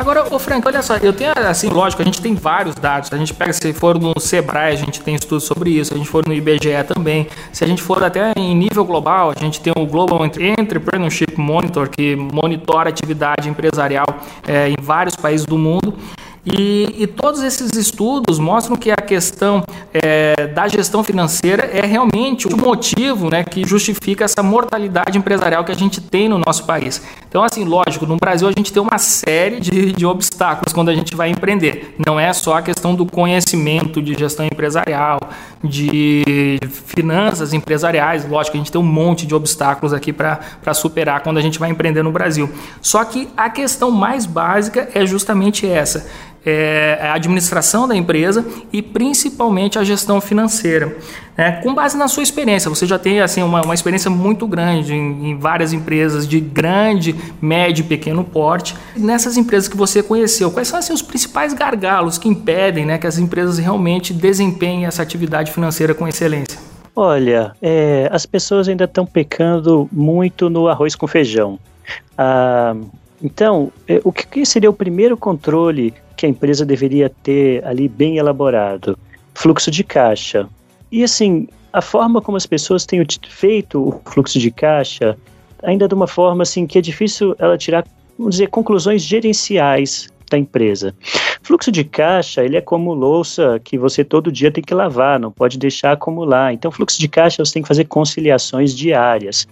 Agora, 0.00 0.34
ô 0.34 0.38
Frank, 0.38 0.66
olha 0.66 0.80
só, 0.80 0.96
eu 0.96 1.12
tenho, 1.12 1.30
assim, 1.46 1.68
lógico, 1.68 2.00
a 2.00 2.04
gente 2.06 2.22
tem 2.22 2.34
vários 2.34 2.74
dados. 2.74 3.12
A 3.12 3.18
gente 3.18 3.34
pega, 3.34 3.52
se 3.52 3.70
for 3.74 4.00
no 4.00 4.18
Sebrae, 4.18 4.72
a 4.72 4.76
gente 4.76 4.98
tem 5.02 5.14
estudos 5.14 5.44
sobre 5.44 5.72
isso. 5.72 5.92
A 5.92 5.98
gente 5.98 6.08
for 6.08 6.26
no 6.26 6.32
IBGE 6.32 6.82
também. 6.88 7.26
Se 7.52 7.62
a 7.64 7.66
gente 7.66 7.82
for 7.82 8.02
até 8.02 8.32
em 8.34 8.56
nível 8.56 8.82
global, 8.82 9.30
a 9.30 9.38
gente 9.38 9.60
tem 9.60 9.74
o 9.76 9.84
Global 9.84 10.24
Entrepreneurship 10.24 11.36
Monitor, 11.36 11.90
que 11.90 12.16
monitora 12.16 12.88
atividade 12.88 13.46
empresarial 13.50 14.06
é, 14.48 14.70
em 14.70 14.76
vários 14.80 15.14
países 15.16 15.44
do 15.44 15.58
mundo. 15.58 15.94
E, 16.44 16.94
e, 16.98 17.06
todos 17.06 17.42
esses 17.42 17.72
estudos 17.76 18.38
mostram 18.38 18.74
que 18.74 18.90
a 18.90 18.96
questão 18.96 19.62
é, 19.92 20.46
da 20.46 20.66
gestão 20.68 21.04
financeira 21.04 21.64
é 21.64 21.84
realmente 21.84 22.48
o 22.48 22.56
motivo 22.56 23.28
né, 23.28 23.44
que 23.44 23.66
justifica 23.66 24.24
essa 24.24 24.42
mortalidade 24.42 25.18
empresarial 25.18 25.62
que 25.64 25.70
a 25.70 25.74
gente 25.74 26.00
tem 26.00 26.30
no 26.30 26.38
nosso 26.38 26.64
país. 26.64 27.02
Então, 27.28 27.44
assim, 27.44 27.64
lógico, 27.64 28.06
no 28.06 28.16
Brasil 28.16 28.48
a 28.48 28.52
gente 28.56 28.72
tem 28.72 28.82
uma 28.82 28.96
série 28.96 29.60
de, 29.60 29.92
de 29.92 30.06
obstáculos 30.06 30.72
quando 30.72 30.88
a 30.88 30.94
gente 30.94 31.14
vai 31.14 31.28
empreender. 31.28 31.94
Não 32.04 32.18
é 32.18 32.32
só 32.32 32.54
a 32.54 32.62
questão 32.62 32.94
do 32.94 33.04
conhecimento 33.04 34.00
de 34.00 34.14
gestão 34.14 34.46
empresarial, 34.46 35.20
de 35.62 36.58
finanças 36.86 37.52
empresariais, 37.52 38.26
lógico, 38.26 38.56
a 38.56 38.58
gente 38.58 38.72
tem 38.72 38.80
um 38.80 38.84
monte 38.84 39.26
de 39.26 39.34
obstáculos 39.34 39.92
aqui 39.92 40.10
para 40.10 40.72
superar 40.72 41.22
quando 41.22 41.36
a 41.36 41.42
gente 41.42 41.58
vai 41.58 41.70
empreender 41.70 42.02
no 42.02 42.10
Brasil. 42.10 42.48
Só 42.80 43.04
que 43.04 43.28
a 43.36 43.50
questão 43.50 43.90
mais 43.90 44.24
básica 44.24 44.88
é 44.94 45.04
justamente 45.04 45.68
essa 45.68 46.06
é, 46.44 46.98
a 47.02 47.14
administração 47.14 47.86
da 47.86 47.94
empresa 47.94 48.44
e 48.72 48.80
principalmente 48.80 49.78
a 49.78 49.84
gestão 49.84 50.20
financeira. 50.20 50.96
É, 51.36 51.52
com 51.52 51.74
base 51.74 51.96
na 51.96 52.06
sua 52.08 52.22
experiência, 52.22 52.68
você 52.68 52.84
já 52.86 52.98
tem 52.98 53.20
assim 53.20 53.42
uma, 53.42 53.62
uma 53.62 53.74
experiência 53.74 54.10
muito 54.10 54.46
grande 54.46 54.94
em, 54.94 55.30
em, 55.30 55.38
várias 55.38 55.72
empresas 55.72 56.28
de 56.28 56.38
grande, 56.38 57.14
médio 57.40 57.82
e 57.82 57.86
pequeno 57.86 58.22
porte. 58.24 58.76
Nessas 58.96 59.36
empresas 59.36 59.68
que 59.68 59.76
você 59.76 60.02
conheceu, 60.02 60.50
quais 60.50 60.68
são 60.68 60.78
assim, 60.78 60.92
os 60.92 61.02
principais 61.02 61.54
gargalos 61.54 62.18
que 62.18 62.28
impedem 62.28 62.84
né, 62.84 62.98
que 62.98 63.06
as 63.06 63.18
empresas 63.18 63.58
realmente 63.58 64.12
desempenhem 64.12 64.86
essa 64.86 65.02
atividade 65.02 65.50
financeira 65.50 65.94
com 65.94 66.06
excelência? 66.06 66.58
Olha, 66.94 67.52
é, 67.62 68.08
as 68.12 68.26
pessoas 68.26 68.68
ainda 68.68 68.84
estão 68.84 69.06
pecando 69.06 69.88
muito 69.90 70.50
no 70.50 70.68
arroz 70.68 70.94
com 70.94 71.06
feijão. 71.06 71.58
Ah, 72.18 72.74
então, 73.22 73.72
é, 73.86 74.00
o 74.04 74.12
que 74.12 74.44
seria 74.44 74.68
o 74.68 74.72
primeiro 74.74 75.16
controle 75.16 75.94
que 76.20 76.26
a 76.26 76.28
empresa 76.28 76.66
deveria 76.66 77.08
ter 77.08 77.64
ali 77.64 77.88
bem 77.88 78.18
elaborado? 78.18 78.98
Fluxo 79.34 79.70
de 79.70 79.82
caixa. 79.82 80.46
E 80.92 81.02
assim, 81.02 81.48
a 81.72 81.80
forma 81.80 82.20
como 82.20 82.36
as 82.36 82.44
pessoas 82.44 82.84
têm 82.84 83.02
feito 83.26 83.88
o 83.88 84.00
fluxo 84.04 84.38
de 84.38 84.50
caixa, 84.50 85.16
ainda 85.62 85.88
de 85.88 85.94
uma 85.94 86.06
forma 86.06 86.42
assim 86.42 86.66
que 86.66 86.76
é 86.76 86.82
difícil 86.82 87.34
ela 87.38 87.56
tirar, 87.56 87.86
vamos 88.18 88.34
dizer, 88.34 88.48
conclusões 88.48 89.00
gerenciais 89.00 90.10
da 90.30 90.38
empresa. 90.38 90.94
Fluxo 91.42 91.70
de 91.70 91.84
caixa, 91.84 92.44
ele 92.44 92.56
é 92.56 92.60
como 92.60 92.94
louça 92.94 93.60
que 93.62 93.76
você 93.76 94.04
todo 94.04 94.32
dia 94.32 94.50
tem 94.50 94.62
que 94.62 94.72
lavar, 94.72 95.18
não 95.18 95.30
pode 95.30 95.58
deixar 95.58 95.92
acumular. 95.92 96.52
Então, 96.52 96.70
fluxo 96.70 96.98
de 96.98 97.08
caixa, 97.08 97.44
você 97.44 97.54
tem 97.54 97.62
que 97.62 97.68
fazer 97.68 97.84
conciliações 97.84 98.74
diárias. 98.74 99.48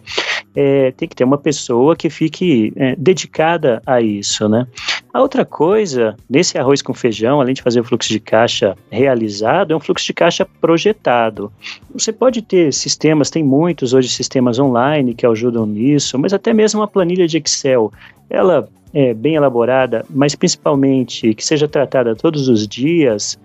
É, 0.54 0.92
tem 0.92 1.08
que 1.08 1.16
ter 1.16 1.24
uma 1.24 1.38
pessoa 1.38 1.96
que 1.96 2.08
fique 2.08 2.72
é, 2.76 2.94
dedicada 2.96 3.82
a 3.84 4.00
isso, 4.00 4.48
né? 4.48 4.66
A 5.12 5.20
outra 5.20 5.44
coisa, 5.44 6.14
nesse 6.28 6.58
arroz 6.58 6.82
com 6.82 6.92
feijão, 6.94 7.40
além 7.40 7.54
de 7.54 7.62
fazer 7.62 7.80
o 7.80 7.84
fluxo 7.84 8.08
de 8.08 8.20
caixa 8.20 8.76
realizado, 8.90 9.72
é 9.72 9.76
um 9.76 9.80
fluxo 9.80 10.06
de 10.06 10.12
caixa 10.12 10.46
projetado. 10.60 11.50
Você 11.92 12.12
pode 12.12 12.42
ter 12.42 12.72
sistemas, 12.72 13.30
tem 13.30 13.42
muitos 13.42 13.94
hoje 13.94 14.08
sistemas 14.08 14.58
online 14.58 15.14
que 15.14 15.26
ajudam 15.26 15.66
nisso, 15.66 16.18
mas 16.18 16.32
até 16.32 16.52
mesmo 16.52 16.80
uma 16.80 16.86
planilha 16.86 17.26
de 17.26 17.38
Excel, 17.38 17.90
ela 18.28 18.68
é, 18.92 19.12
bem 19.14 19.34
elaborada, 19.34 20.04
mas 20.08 20.34
principalmente 20.34 21.34
que 21.34 21.44
seja 21.44 21.68
tratada 21.68 22.16
todos 22.16 22.48
os 22.48 22.66
dias, 22.66 23.38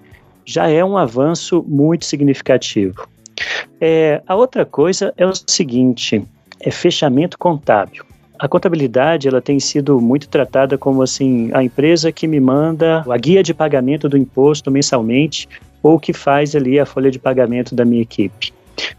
já 0.46 0.68
é 0.68 0.84
um 0.84 0.98
avanço 0.98 1.64
muito 1.68 2.06
significativo. 2.06 3.08
É, 3.80 4.22
a 4.28 4.36
outra 4.36 4.66
coisa 4.66 5.14
é 5.18 5.26
o 5.26 5.34
seguinte: 5.34 6.24
é 6.60 6.72
fechamento 6.72 7.38
contábil. 7.38 8.06
A 8.40 8.48
contabilidade 8.48 9.28
ela 9.28 9.42
tem 9.42 9.60
sido 9.60 10.02
muito 10.02 10.28
tratada 10.28 10.78
como 10.78 11.02
assim 11.02 11.50
a 11.54 11.64
empresa 11.64 12.12
que 12.12 12.28
me 12.28 12.40
manda 12.40 13.04
a 13.08 13.18
guia 13.18 13.42
de 13.42 13.54
pagamento 13.54 14.10
do 14.10 14.18
imposto 14.18 14.70
mensalmente 14.70 15.48
ou 15.82 16.00
que 16.00 16.12
faz 16.12 16.56
ali 16.56 16.80
a 16.80 16.86
folha 16.86 17.12
de 17.12 17.20
pagamento 17.20 17.76
da 17.76 17.86
minha 17.86 18.02
equipe. 18.02 18.54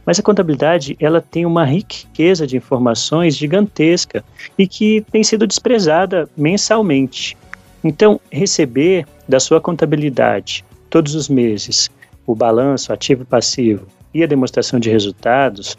Mas 0.06 0.18
a 0.18 0.22
contabilidade 0.22 0.96
ela 1.00 1.20
tem 1.20 1.46
uma 1.46 1.64
riqueza 1.64 2.46
de 2.46 2.56
informações 2.56 3.36
gigantesca 3.36 4.24
e 4.58 4.66
que 4.66 5.04
tem 5.10 5.24
sido 5.24 5.46
desprezada 5.46 6.28
mensalmente. 6.36 7.36
Então, 7.82 8.20
receber 8.30 9.06
da 9.28 9.40
sua 9.40 9.60
contabilidade 9.60 10.64
todos 10.88 11.14
os 11.14 11.28
meses 11.28 11.90
o 12.26 12.34
balanço 12.34 12.92
ativo 12.92 13.22
e 13.22 13.26
passivo 13.26 13.86
e 14.12 14.22
a 14.22 14.26
demonstração 14.26 14.78
de 14.80 14.90
resultados 14.90 15.76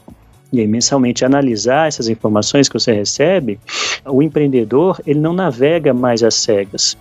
e 0.54 0.60
aí 0.60 0.68
mensalmente 0.68 1.26
analisar 1.26 1.88
essas 1.88 2.08
informações 2.08 2.70
que 2.70 2.80
você 2.80 2.94
recebe, 2.94 3.60
o 4.06 4.22
empreendedor 4.22 5.02
ele 5.06 5.20
não 5.20 5.34
navega 5.34 5.94
mais 5.94 6.24
às 6.24 6.36
cegas. 6.36 6.98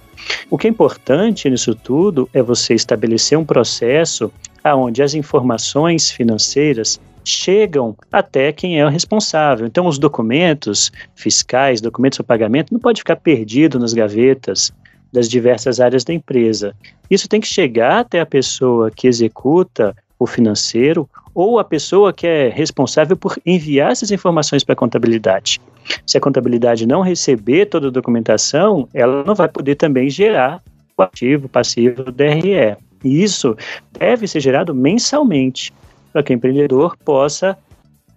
O 0.50 0.56
que 0.56 0.66
é 0.66 0.70
importante 0.70 1.48
nisso 1.48 1.74
tudo 1.74 2.28
é 2.32 2.42
você 2.42 2.74
estabelecer 2.74 3.38
um 3.38 3.44
processo 3.44 4.32
aonde 4.64 5.02
as 5.02 5.14
informações 5.14 6.10
financeiras 6.10 6.98
chegam 7.22 7.96
até 8.10 8.52
quem 8.52 8.80
é 8.80 8.86
o 8.86 8.88
responsável. 8.88 9.66
Então, 9.66 9.86
os 9.86 9.98
documentos 9.98 10.90
fiscais, 11.14 11.80
documentos 11.80 12.16
para 12.18 12.26
pagamento, 12.26 12.72
não 12.72 12.80
pode 12.80 13.00
ficar 13.00 13.16
perdido 13.16 13.78
nas 13.78 13.92
gavetas 13.92 14.72
das 15.12 15.28
diversas 15.28 15.80
áreas 15.80 16.02
da 16.02 16.12
empresa. 16.12 16.74
Isso 17.10 17.28
tem 17.28 17.40
que 17.40 17.46
chegar 17.46 18.00
até 18.00 18.20
a 18.20 18.26
pessoa 18.26 18.90
que 18.90 19.06
executa 19.06 19.94
o 20.18 20.26
financeiro 20.26 21.08
ou 21.34 21.58
a 21.58 21.64
pessoa 21.64 22.12
que 22.12 22.26
é 22.26 22.48
responsável 22.48 23.16
por 23.16 23.36
enviar 23.44 23.92
essas 23.92 24.10
informações 24.10 24.64
para 24.64 24.72
a 24.72 24.76
contabilidade. 24.76 25.60
Se 26.06 26.16
a 26.16 26.20
contabilidade 26.20 26.86
não 26.86 27.02
receber 27.02 27.66
toda 27.66 27.88
a 27.88 27.90
documentação, 27.90 28.88
ela 28.94 29.22
não 29.24 29.34
vai 29.34 29.48
poder 29.48 29.74
também 29.74 30.08
gerar 30.08 30.62
o 30.96 31.02
ativo, 31.02 31.48
passivo, 31.48 32.10
DRE. 32.10 32.76
E 33.04 33.22
isso 33.22 33.56
deve 33.92 34.26
ser 34.26 34.40
gerado 34.40 34.74
mensalmente, 34.74 35.72
para 36.12 36.22
que 36.22 36.32
o 36.32 36.34
empreendedor 36.34 36.96
possa 37.04 37.56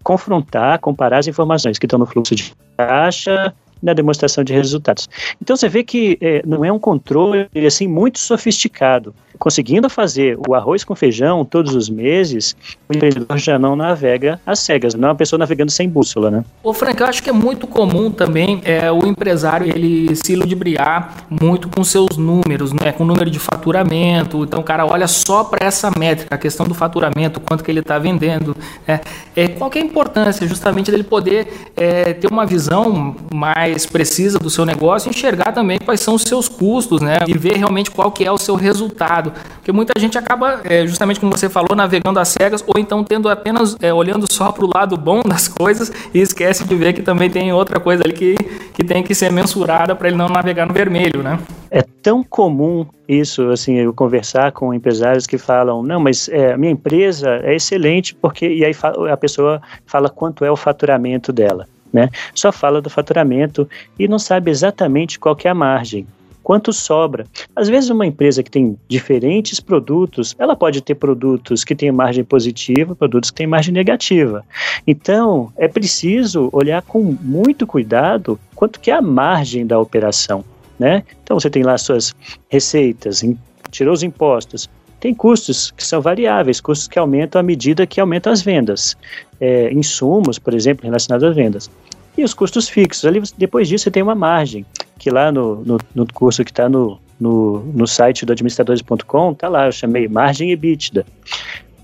confrontar, 0.03 0.79
comparar 0.79 1.17
as 1.17 1.27
informações 1.27 1.77
que 1.77 1.85
estão 1.85 1.99
no 1.99 2.05
fluxo 2.05 2.33
de 2.33 2.53
caixa 2.77 3.53
na 3.81 3.93
demonstração 3.93 4.43
de 4.43 4.53
resultados. 4.53 5.07
Então 5.41 5.55
você 5.55 5.67
vê 5.67 5.83
que 5.83 6.17
é, 6.21 6.41
não 6.45 6.63
é 6.63 6.71
um 6.71 6.79
controle 6.79 7.47
assim 7.65 7.87
muito 7.87 8.19
sofisticado 8.19 9.13
conseguindo 9.37 9.89
fazer 9.89 10.37
o 10.47 10.53
arroz 10.53 10.83
com 10.83 10.95
feijão 10.95 11.45
todos 11.45 11.75
os 11.75 11.89
meses, 11.89 12.55
o 12.89 12.95
empreendedor 12.95 13.37
já 13.37 13.57
não 13.57 13.75
navega 13.75 14.39
às 14.45 14.59
cegas, 14.59 14.93
não 14.93 15.09
é 15.09 15.11
uma 15.11 15.17
pessoa 15.17 15.37
navegando 15.37 15.71
sem 15.71 15.87
bússola, 15.87 16.29
né? 16.31 16.45
Ô 16.63 16.73
Frank, 16.73 16.99
eu 16.99 17.07
acho 17.07 17.23
que 17.23 17.29
é 17.29 17.33
muito 17.33 17.67
comum 17.67 18.11
também 18.11 18.61
é, 18.63 18.91
o 18.91 19.05
empresário 19.05 19.67
ele 19.67 20.15
se 20.15 20.35
ludibriar 20.35 21.25
muito 21.29 21.69
com 21.69 21.83
seus 21.83 22.17
números, 22.17 22.73
né? 22.73 22.91
com 22.91 23.03
o 23.03 23.07
número 23.07 23.29
de 23.29 23.39
faturamento, 23.39 24.43
então 24.43 24.59
o 24.59 24.63
cara 24.63 24.85
olha 24.85 25.07
só 25.07 25.43
para 25.43 25.65
essa 25.65 25.91
métrica, 25.97 26.35
a 26.35 26.37
questão 26.37 26.65
do 26.65 26.73
faturamento, 26.73 27.39
quanto 27.39 27.63
que 27.63 27.71
ele 27.71 27.79
está 27.79 27.97
vendendo, 27.99 28.55
né? 28.87 29.01
é, 29.35 29.47
qual 29.47 29.69
que 29.69 29.79
é 29.79 29.81
a 29.81 29.85
importância 29.85 30.47
justamente 30.47 30.91
dele 30.91 31.03
poder 31.03 31.47
é, 31.75 32.13
ter 32.13 32.27
uma 32.31 32.45
visão 32.45 33.15
mais 33.33 33.85
precisa 33.85 34.39
do 34.39 34.49
seu 34.49 34.65
negócio, 34.65 35.09
enxergar 35.09 35.51
também 35.51 35.79
quais 35.79 35.99
são 35.99 36.15
os 36.15 36.23
seus 36.23 36.47
custos, 36.47 37.01
né? 37.01 37.17
E 37.27 37.37
ver 37.37 37.55
realmente 37.55 37.91
qual 37.91 38.11
que 38.11 38.25
é 38.25 38.31
o 38.31 38.37
seu 38.37 38.55
resultado. 38.55 39.26
Porque 39.31 39.71
muita 39.71 39.99
gente 39.99 40.17
acaba, 40.17 40.61
é, 40.63 40.85
justamente 40.85 41.19
como 41.19 41.35
você 41.35 41.49
falou, 41.49 41.75
navegando 41.75 42.19
às 42.19 42.29
cegas 42.29 42.63
ou 42.65 42.79
então 42.79 43.03
tendo 43.03 43.29
apenas 43.29 43.75
é, 43.81 43.93
olhando 43.93 44.31
só 44.31 44.51
para 44.51 44.65
o 44.65 44.69
lado 44.73 44.97
bom 44.97 45.21
das 45.21 45.47
coisas 45.49 45.91
e 46.13 46.19
esquece 46.19 46.63
de 46.63 46.75
ver 46.75 46.93
que 46.93 47.01
também 47.01 47.29
tem 47.29 47.51
outra 47.51 47.79
coisa 47.79 48.03
ali 48.03 48.13
que, 48.13 48.35
que 48.73 48.83
tem 48.83 49.03
que 49.03 49.13
ser 49.13 49.31
mensurada 49.31 49.95
para 49.95 50.07
ele 50.07 50.17
não 50.17 50.29
navegar 50.29 50.65
no 50.65 50.73
vermelho, 50.73 51.21
né? 51.21 51.39
É 51.69 51.81
tão 51.81 52.23
comum 52.23 52.85
isso, 53.07 53.49
assim, 53.49 53.75
eu 53.75 53.93
conversar 53.93 54.51
com 54.51 54.73
empresários 54.73 55.27
que 55.27 55.37
falam, 55.37 55.83
não, 55.83 55.99
mas 55.99 56.29
é, 56.29 56.53
a 56.53 56.57
minha 56.57 56.71
empresa 56.71 57.39
é 57.43 57.55
excelente 57.55 58.15
porque 58.15 58.47
e 58.47 58.63
aí 58.63 58.73
a 59.11 59.17
pessoa 59.17 59.61
fala 59.85 60.09
quanto 60.09 60.45
é 60.45 60.51
o 60.51 60.55
faturamento 60.55 61.31
dela, 61.33 61.67
né? 61.91 62.09
Só 62.33 62.51
fala 62.51 62.81
do 62.81 62.89
faturamento 62.89 63.67
e 63.97 64.07
não 64.07 64.19
sabe 64.19 64.51
exatamente 64.51 65.19
qual 65.19 65.37
é 65.43 65.49
a 65.49 65.53
margem 65.53 66.07
quanto 66.47 66.71
sobra. 66.71 67.25
Às 67.53 67.67
vezes, 67.67 67.89
uma 67.89 68.05
empresa 68.05 68.41
que 68.41 68.49
tem 68.49 68.79
diferentes 68.87 69.59
produtos, 69.59 70.33
ela 70.39 70.55
pode 70.55 70.79
ter 70.79 70.95
produtos 70.95 71.65
que 71.65 71.75
têm 71.75 71.91
margem 71.91 72.23
positiva, 72.23 72.95
produtos 72.95 73.29
que 73.29 73.35
têm 73.35 73.47
margem 73.47 73.73
negativa. 73.73 74.45
Então, 74.87 75.51
é 75.57 75.67
preciso 75.67 76.47
olhar 76.53 76.81
com 76.83 77.03
muito 77.21 77.67
cuidado 77.67 78.39
quanto 78.55 78.79
que 78.79 78.89
é 78.89 78.93
a 78.93 79.01
margem 79.01 79.67
da 79.67 79.77
operação. 79.77 80.41
Né? 80.79 81.03
Então, 81.21 81.37
você 81.37 81.49
tem 81.49 81.63
lá 81.63 81.77
suas 81.77 82.15
receitas, 82.47 83.25
tirou 83.69 83.93
os 83.93 84.01
impostos, 84.01 84.69
tem 85.01 85.13
custos 85.13 85.71
que 85.71 85.83
são 85.83 85.99
variáveis, 85.99 86.61
custos 86.61 86.87
que 86.87 86.97
aumentam 86.97 87.41
à 87.41 87.43
medida 87.43 87.85
que 87.85 87.99
aumentam 87.99 88.31
as 88.31 88.41
vendas. 88.41 88.95
É, 89.37 89.69
insumos, 89.73 90.39
por 90.39 90.53
exemplo, 90.53 90.85
relacionados 90.85 91.27
às 91.27 91.35
vendas. 91.35 91.69
E 92.17 92.23
os 92.23 92.33
custos 92.33 92.67
fixos. 92.67 93.05
Ali, 93.05 93.21
depois 93.37 93.67
disso, 93.67 93.83
você 93.83 93.91
tem 93.91 94.01
uma 94.01 94.15
margem 94.15 94.65
que 94.97 95.09
lá 95.11 95.31
no, 95.31 95.63
no, 95.63 95.77
no 95.93 96.13
curso 96.13 96.43
que 96.43 96.51
está 96.51 96.67
no, 96.67 96.99
no, 97.19 97.59
no 97.59 97.87
site 97.87 98.25
do 98.25 98.31
administradores.com, 98.31 99.31
está 99.31 99.47
lá, 99.47 99.67
eu 99.67 99.71
chamei 99.71 100.07
margem 100.07 100.51
EBITDA. 100.51 101.05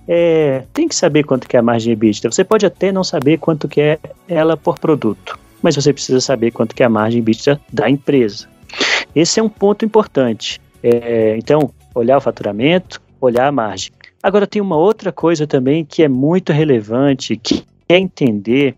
É, 0.08 0.64
tem 0.74 0.88
que 0.88 0.96
saber 0.96 1.24
quanto 1.24 1.48
que 1.48 1.56
é 1.56 1.60
a 1.60 1.64
margem 1.64 1.94
EBITDA. 1.94 2.32
Você 2.32 2.44
pode 2.44 2.66
até 2.66 2.92
não 2.92 3.04
saber 3.04 3.38
quanto 3.38 3.68
que 3.68 3.80
é 3.80 4.00
ela 4.28 4.58
por 4.58 4.80
produto, 4.80 5.38
mas 5.62 5.76
você 5.76 5.94
precisa 5.94 6.20
saber 6.20 6.52
quanto 6.52 6.76
que 6.76 6.84
é 6.84 6.86
a 6.86 6.90
margem 6.90 7.20
EBITDA 7.20 7.62
da 7.72 7.90
empresa. 7.90 8.48
Esse 9.16 9.40
é 9.40 9.44
um 9.44 9.50
ponto 9.50 9.86
importante. 9.86 10.60
É, 10.82 11.36
então, 11.38 11.72
olhar 11.94 12.18
o 12.18 12.22
faturamento, 12.22 13.02
olhar 13.22 13.48
a 13.48 13.52
margem. 13.52 13.92
Agora, 14.22 14.48
tem 14.48 14.62
uma 14.62 14.76
outra 14.76 15.12
coisa 15.12 15.46
também 15.46 15.86
que 15.86 16.02
é 16.02 16.08
muito 16.08 16.52
relevante, 16.52 17.36
que 17.36 17.64
é 17.88 17.98
entender 17.98 18.76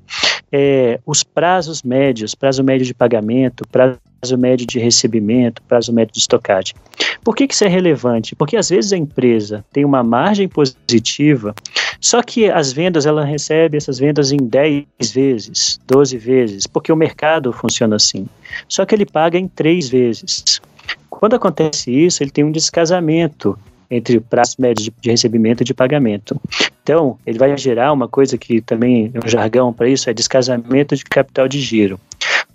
é, 0.52 1.00
os 1.06 1.24
prazos 1.24 1.84
médios, 1.84 2.36
prazo 2.36 2.64
médio 2.64 2.86
de 2.86 2.94
pagamento, 2.94 3.68
prazo 3.68 4.00
médio 4.38 4.66
de 4.66 4.80
recebimento, 4.80 5.62
prazo 5.64 5.94
médio 5.94 6.14
de 6.14 6.20
estocagem. 6.20 6.76
Por 7.24 7.36
que, 7.36 7.48
que 7.48 7.54
isso 7.54 7.66
é 7.66 7.68
relevante? 7.68 8.36
Porque 8.36 8.58
às 8.58 8.70
vezes 8.70 8.94
a 8.94 8.98
empresa 8.98 9.66
tem 9.72 9.84
uma 9.84 10.04
margem 10.04 10.48
positiva, 10.48 11.54
só 12.00 12.22
que 12.22 12.50
as 12.50 12.72
vendas, 12.72 13.06
ela 13.06 13.26
recebe 13.26 13.78
essas 13.78 13.98
vendas 13.98 14.32
em 14.32 14.38
10 14.38 14.86
vezes, 15.14 15.80
12 15.88 16.18
vezes, 16.18 16.68
porque 16.68 16.92
o 16.92 16.96
mercado 16.96 17.52
funciona 17.52 17.96
assim. 17.96 18.28
Só 18.68 18.86
que 18.86 18.94
ele 18.94 19.06
paga 19.06 19.38
em 19.38 19.48
3 19.48 19.90
vezes. 19.90 20.62
Quando 21.10 21.36
acontece 21.36 21.92
isso, 21.92 22.22
ele 22.22 22.30
tem 22.30 22.44
um 22.44 22.52
descasamento 22.52 23.58
entre 23.90 24.18
o 24.18 24.22
prazo 24.22 24.56
médio 24.60 24.92
de, 25.00 25.10
recebimento 25.10 25.64
e 25.64 25.66
de 25.66 25.74
pagamento. 25.74 26.40
Então, 26.84 27.18
ele 27.26 27.38
vai 27.38 27.58
gerar 27.58 27.92
uma 27.92 28.08
coisa 28.08 28.38
que 28.38 28.62
também 28.62 29.12
é 29.14 29.26
um 29.26 29.28
jargão 29.28 29.74
para 29.74 29.88
isso, 29.88 30.10
é 30.10 30.14
descasamento 30.14 30.96
de 30.96 31.04
capital 31.04 31.48
de 31.48 31.60
giro. 31.60 32.00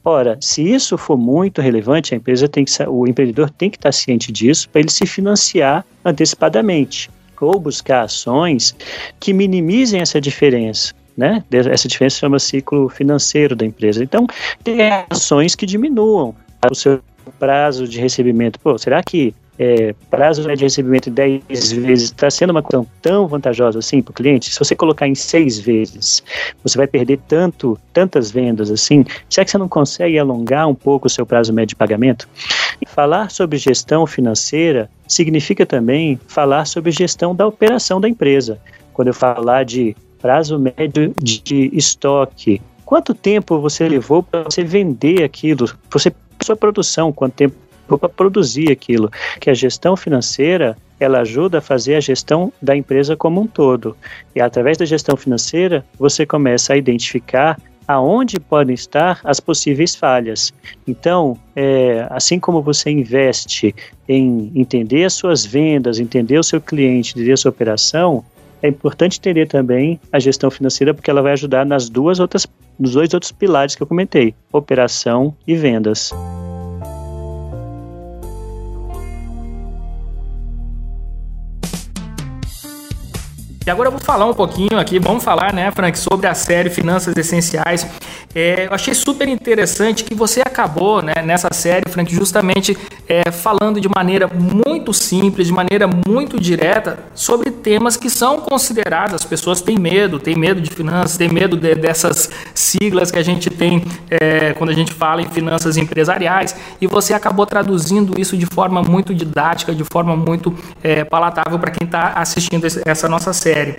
Ora, 0.05 0.39
se 0.41 0.63
isso 0.63 0.97
for 0.97 1.19
muito 1.19 1.61
relevante, 1.61 2.15
a 2.15 2.17
empresa 2.17 2.49
tem 2.49 2.65
que, 2.65 2.73
o 2.89 3.07
empreendedor 3.07 3.51
tem 3.51 3.69
que 3.69 3.77
estar 3.77 3.93
ciente 3.93 4.33
disso 4.33 4.69
para 4.71 4.81
ele 4.81 4.91
se 4.91 5.07
financiar 5.07 5.85
antecipadamente 6.05 7.11
ou 7.41 7.59
buscar 7.59 8.03
ações 8.03 8.75
que 9.19 9.33
minimizem 9.33 10.01
essa 10.01 10.21
diferença. 10.21 10.95
Né? 11.17 11.43
Essa 11.51 11.89
diferença 11.89 12.19
chama 12.19 12.39
ciclo 12.39 12.89
financeiro 12.89 13.55
da 13.55 13.65
empresa. 13.65 14.03
Então, 14.03 14.27
tem 14.63 14.79
ações 15.11 15.55
que 15.55 15.67
diminuam 15.67 16.35
o 16.71 16.75
seu 16.75 17.01
prazo 17.39 17.87
de 17.87 18.01
recebimento. 18.01 18.59
Pô, 18.61 18.79
será 18.79 19.03
que 19.03 19.35
é, 19.62 19.95
prazo 20.09 20.43
de 20.57 20.64
recebimento 20.64 21.11
10 21.11 21.73
vezes 21.73 22.05
está 22.05 22.31
sendo 22.31 22.49
uma 22.49 22.62
questão 22.62 22.87
tão 23.02 23.29
vantajosa 23.29 23.79
assim 23.79 24.00
para 24.00 24.11
o 24.11 24.14
cliente, 24.14 24.50
se 24.50 24.59
você 24.59 24.75
colocar 24.75 25.07
em 25.07 25.14
seis 25.14 25.59
vezes, 25.59 26.23
você 26.64 26.79
vai 26.79 26.87
perder 26.87 27.21
tanto, 27.29 27.79
tantas 27.93 28.31
vendas 28.31 28.71
assim, 28.71 29.05
será 29.29 29.45
que 29.45 29.50
você 29.50 29.59
não 29.59 29.69
consegue 29.69 30.19
alongar 30.19 30.67
um 30.67 30.75
pouco 30.75 31.09
o 31.09 31.11
seu 31.11 31.26
prazo 31.26 31.52
médio 31.52 31.69
de 31.69 31.76
pagamento? 31.76 32.26
E 32.80 32.89
falar 32.89 33.30
sobre 33.30 33.58
gestão 33.58 34.06
financeira 34.06 34.89
significa 35.06 35.67
também 35.67 36.19
falar 36.26 36.65
sobre 36.65 36.91
gestão 36.91 37.35
da 37.35 37.47
operação 37.47 38.00
da 38.00 38.08
empresa. 38.08 38.58
Quando 38.95 39.08
eu 39.08 39.15
falar 39.15 39.67
de 39.67 39.95
prazo 40.23 40.58
médio 40.58 41.13
de 41.19 41.71
estoque, 41.75 42.63
quanto 42.87 43.13
tempo 43.13 43.61
você 43.61 43.87
levou 43.87 44.23
para 44.23 44.45
você 44.45 44.65
vender 44.65 45.23
aquilo, 45.23 45.71
você 45.91 46.11
sua 46.43 46.56
produção, 46.56 47.13
quanto 47.13 47.35
tempo 47.35 47.54
para 47.99 48.09
produzir 48.09 48.71
aquilo. 48.71 49.11
Que 49.41 49.50
a 49.50 49.55
gestão 49.55 49.97
financeira 49.97 50.76
ela 50.99 51.21
ajuda 51.21 51.59
a 51.59 51.63
fazer 51.63 51.95
a 51.95 52.00
gestão 52.00 52.53
da 52.61 52.76
empresa 52.76 53.17
como 53.17 53.41
um 53.41 53.47
todo. 53.47 53.97
E 54.35 54.41
através 54.41 54.76
da 54.76 54.85
gestão 54.85 55.17
financeira, 55.17 55.85
você 55.99 56.26
começa 56.26 56.75
a 56.75 56.76
identificar 56.76 57.59
aonde 57.89 58.39
podem 58.39 58.75
estar 58.75 59.21
as 59.25 59.41
possíveis 59.41 59.97
falhas. 59.97 60.53
Então, 60.87 61.37
é, 61.57 62.07
assim 62.11 62.39
como 62.39 62.63
você 62.63 62.89
investe 62.91 63.75
em 64.09 64.53
entender 64.55 65.05
as 65.05 65.15
suas 65.15 65.45
vendas, 65.45 65.99
entender 65.99 66.39
o 66.39 66.45
seu 66.45 66.61
cliente, 66.61 67.15
entender 67.15 67.33
a 67.33 67.37
sua 67.37 67.49
operação, 67.49 68.25
é 68.63 68.69
importante 68.69 69.19
entender 69.19 69.49
também 69.49 69.99
a 70.13 70.21
gestão 70.21 70.50
financeira 70.50 70.95
porque 70.95 71.11
ela 71.11 71.23
vai 71.23 71.33
ajudar 71.33 71.67
nas 71.67 71.89
duas 71.89 72.21
outras, 72.21 72.47
nos 72.79 72.93
dois 72.93 73.13
outros 73.13 73.33
pilares 73.33 73.75
que 73.75 73.83
eu 73.83 73.87
comentei, 73.87 74.35
operação 74.53 75.35
e 75.47 75.57
vendas. 75.57 76.13
Agora 83.71 83.87
eu 83.87 83.93
vou 83.93 84.00
falar 84.00 84.26
um 84.26 84.35
pouquinho 84.35 84.78
aqui, 84.78 84.99
vamos 84.99 85.23
falar, 85.23 85.52
né, 85.52 85.71
Frank, 85.71 85.97
sobre 85.97 86.26
a 86.26 86.35
série 86.35 86.69
Finanças 86.69 87.15
Essenciais. 87.17 87.87
É, 88.35 88.67
eu 88.67 88.75
achei 88.75 88.95
super 88.95 89.28
interessante 89.28 90.02
que 90.02 90.15
você 90.15 90.41
acabou, 90.41 91.00
né, 91.00 91.15
nessa 91.25 91.49
série, 91.52 91.89
Frank, 91.89 92.13
justamente 92.13 92.76
é, 93.09 93.30
falando 93.30 93.80
de 93.80 93.89
maneira 93.89 94.28
muito 94.28 94.93
simples, 94.93 95.47
de 95.47 95.52
maneira 95.52 95.87
muito 95.87 96.39
direta, 96.39 96.99
sobre 97.15 97.50
temas 97.50 97.97
que 97.97 98.11
são 98.11 98.41
considerados, 98.41 99.15
as 99.15 99.25
pessoas 99.25 99.61
têm 99.61 99.78
medo, 99.78 100.19
têm 100.19 100.37
medo 100.37 100.61
de 100.61 100.71
finanças, 100.71 101.17
têm 101.17 101.28
medo 101.28 101.56
de, 101.56 101.75
dessas 101.75 102.30
siglas 102.54 103.11
que 103.11 103.19
a 103.19 103.23
gente 103.23 103.50
tem 103.50 103.85
é, 104.11 104.52
quando 104.54 104.71
a 104.71 104.75
gente 104.75 104.93
fala 104.93 105.23
em 105.23 105.28
finanças 105.28 105.76
empresariais, 105.76 106.56
e 106.80 106.87
você 106.87 107.15
acabou 107.15 107.47
traduzindo 107.47 108.21
isso 108.21 108.37
de 108.37 108.47
forma 108.47 108.83
muito 108.83 109.15
didática, 109.15 109.73
de 109.75 109.85
forma 109.85 110.17
muito 110.17 110.54
é, 110.83 111.04
palatável 111.04 111.59
para 111.59 111.71
quem 111.71 111.85
está 111.85 112.13
assistindo 112.15 112.67
essa 112.85 113.09
nossa 113.09 113.33
série 113.33 113.60
série. 113.61 113.77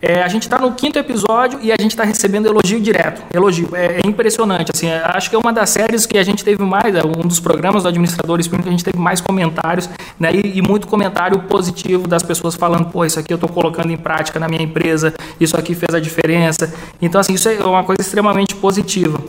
É, 0.00 0.22
a 0.22 0.28
gente 0.28 0.44
está 0.44 0.60
no 0.60 0.72
quinto 0.72 0.96
episódio 0.96 1.58
e 1.60 1.72
a 1.72 1.76
gente 1.78 1.90
está 1.90 2.04
recebendo 2.04 2.46
elogio 2.46 2.80
direto. 2.80 3.20
Elogio. 3.34 3.68
É, 3.74 3.98
é, 3.98 4.00
impressionante. 4.06 4.70
Assim, 4.72 4.88
acho 4.88 5.28
que 5.28 5.34
é 5.34 5.38
uma 5.38 5.52
das 5.52 5.70
séries 5.70 6.06
que 6.06 6.16
a 6.16 6.22
gente 6.22 6.44
teve 6.44 6.62
mais, 6.62 6.94
é 6.94 7.02
um 7.04 7.26
dos 7.26 7.40
programas 7.40 7.82
do 7.82 7.88
Administradores 7.88 8.46
que 8.46 8.54
a 8.54 8.70
gente 8.70 8.84
teve 8.84 8.96
mais 8.96 9.20
comentários, 9.20 9.90
né? 10.18 10.30
E, 10.32 10.58
e, 10.58 10.62
muito 10.62 10.86
comentário 10.86 11.40
positivo 11.40 12.06
das 12.06 12.22
pessoas 12.22 12.54
falando, 12.54 12.86
pô, 12.92 13.04
isso 13.04 13.18
aqui 13.18 13.32
eu 13.32 13.36
estou 13.36 13.48
colocando 13.48 13.90
em 13.90 13.96
prática 13.96 14.38
na 14.38 14.46
minha 14.46 14.62
empresa, 14.62 15.12
isso 15.40 15.56
aqui 15.56 15.74
fez 15.74 15.92
a 15.92 15.98
diferença. 15.98 16.72
Então, 17.02 17.20
assim, 17.20 17.34
isso 17.34 17.48
é 17.48 17.64
uma 17.64 17.82
coisa 17.82 18.00
extremamente 18.00 18.54
positiva. 18.54 19.20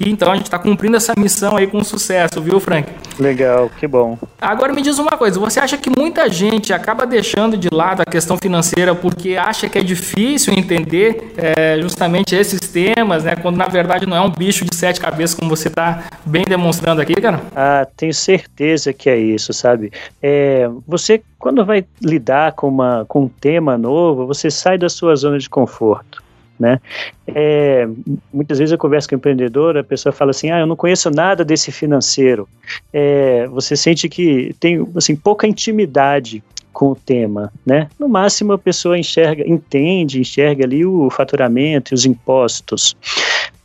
E 0.00 0.08
então 0.08 0.32
a 0.32 0.34
gente 0.34 0.46
está 0.46 0.58
cumprindo 0.58 0.96
essa 0.96 1.12
missão 1.18 1.58
aí 1.58 1.66
com 1.66 1.84
sucesso, 1.84 2.40
viu, 2.40 2.58
Frank? 2.58 2.90
Legal, 3.18 3.70
que 3.78 3.86
bom. 3.86 4.16
Agora 4.40 4.72
me 4.72 4.80
diz 4.80 4.98
uma 4.98 5.10
coisa: 5.10 5.38
você 5.38 5.60
acha 5.60 5.76
que 5.76 5.90
muita 5.90 6.26
gente 6.30 6.72
acaba 6.72 7.06
deixando 7.06 7.54
de 7.54 7.68
lado 7.70 8.00
a 8.00 8.06
questão 8.06 8.38
financeira 8.38 8.94
porque 8.94 9.36
acha 9.36 9.68
que 9.68 9.78
é 9.78 9.82
difícil 9.82 10.54
entender 10.54 11.34
é, 11.36 11.78
justamente 11.82 12.34
esses 12.34 12.60
temas, 12.60 13.24
né? 13.24 13.36
Quando 13.36 13.58
na 13.58 13.68
verdade 13.68 14.06
não 14.06 14.16
é 14.16 14.20
um 14.22 14.30
bicho 14.30 14.64
de 14.64 14.74
sete 14.74 14.98
cabeças, 14.98 15.38
como 15.38 15.50
você 15.50 15.68
está 15.68 16.04
bem 16.24 16.44
demonstrando 16.48 17.02
aqui, 17.02 17.14
cara? 17.14 17.42
Ah, 17.54 17.86
tenho 17.94 18.14
certeza 18.14 18.94
que 18.94 19.10
é 19.10 19.18
isso, 19.18 19.52
sabe? 19.52 19.92
É, 20.22 20.66
você, 20.88 21.20
quando 21.38 21.62
vai 21.62 21.84
lidar 22.00 22.52
com, 22.52 22.68
uma, 22.68 23.04
com 23.06 23.24
um 23.24 23.28
tema 23.28 23.76
novo, 23.76 24.26
você 24.26 24.50
sai 24.50 24.78
da 24.78 24.88
sua 24.88 25.14
zona 25.14 25.38
de 25.38 25.50
conforto 25.50 26.22
né? 26.60 26.78
É, 27.26 27.88
muitas 28.32 28.58
vezes 28.58 28.70
eu 28.70 28.78
converso 28.78 29.08
com 29.08 29.14
um 29.14 29.18
empreendedor, 29.18 29.78
a 29.78 29.82
pessoa 29.82 30.12
fala 30.12 30.30
assim, 30.30 30.50
ah, 30.50 30.60
eu 30.60 30.66
não 30.66 30.76
conheço 30.76 31.10
nada 31.10 31.44
desse 31.44 31.72
financeiro. 31.72 32.46
É, 32.92 33.48
você 33.48 33.74
sente 33.74 34.08
que 34.08 34.54
tem, 34.60 34.86
assim, 34.94 35.16
pouca 35.16 35.46
intimidade 35.46 36.42
com 36.72 36.92
o 36.92 36.94
tema, 36.94 37.52
né? 37.66 37.88
No 37.98 38.08
máximo 38.08 38.52
a 38.52 38.58
pessoa 38.58 38.98
enxerga, 38.98 39.42
entende, 39.48 40.20
enxerga 40.20 40.64
ali 40.64 40.84
o 40.84 41.08
faturamento 41.10 41.92
e 41.92 41.94
os 41.94 42.04
impostos. 42.04 42.94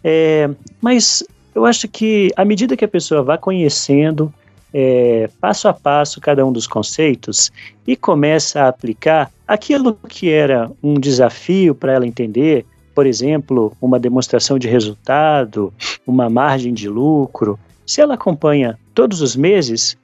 É, 0.03 0.49
mas 0.81 1.23
eu 1.53 1.65
acho 1.65 1.87
que 1.87 2.31
à 2.35 2.43
medida 2.43 2.75
que 2.75 2.85
a 2.85 2.87
pessoa 2.87 3.21
vá 3.21 3.37
conhecendo 3.37 4.33
é, 4.73 5.29
passo 5.39 5.69
a 5.69 5.73
passo 5.73 6.19
cada 6.19 6.45
um 6.45 6.51
dos 6.51 6.67
conceitos 6.67 7.49
e 7.87 7.95
começa 7.95 8.63
a 8.63 8.67
aplicar 8.67 9.31
aquilo 9.47 9.97
que 10.09 10.29
era 10.29 10.69
um 10.83 10.95
desafio 10.95 11.73
para 11.73 11.93
ela 11.93 12.05
entender, 12.05 12.65
por 12.95 13.05
exemplo, 13.05 13.75
uma 13.81 13.99
demonstração 13.99 14.57
de 14.57 14.69
resultado, 14.69 15.73
uma 16.07 16.29
margem 16.29 16.73
de 16.73 16.87
lucro, 16.87 17.59
se 17.85 17.99
ela 17.99 18.13
acompanha 18.13 18.79
todos 18.93 19.21
os 19.21 19.35
meses, 19.35 19.97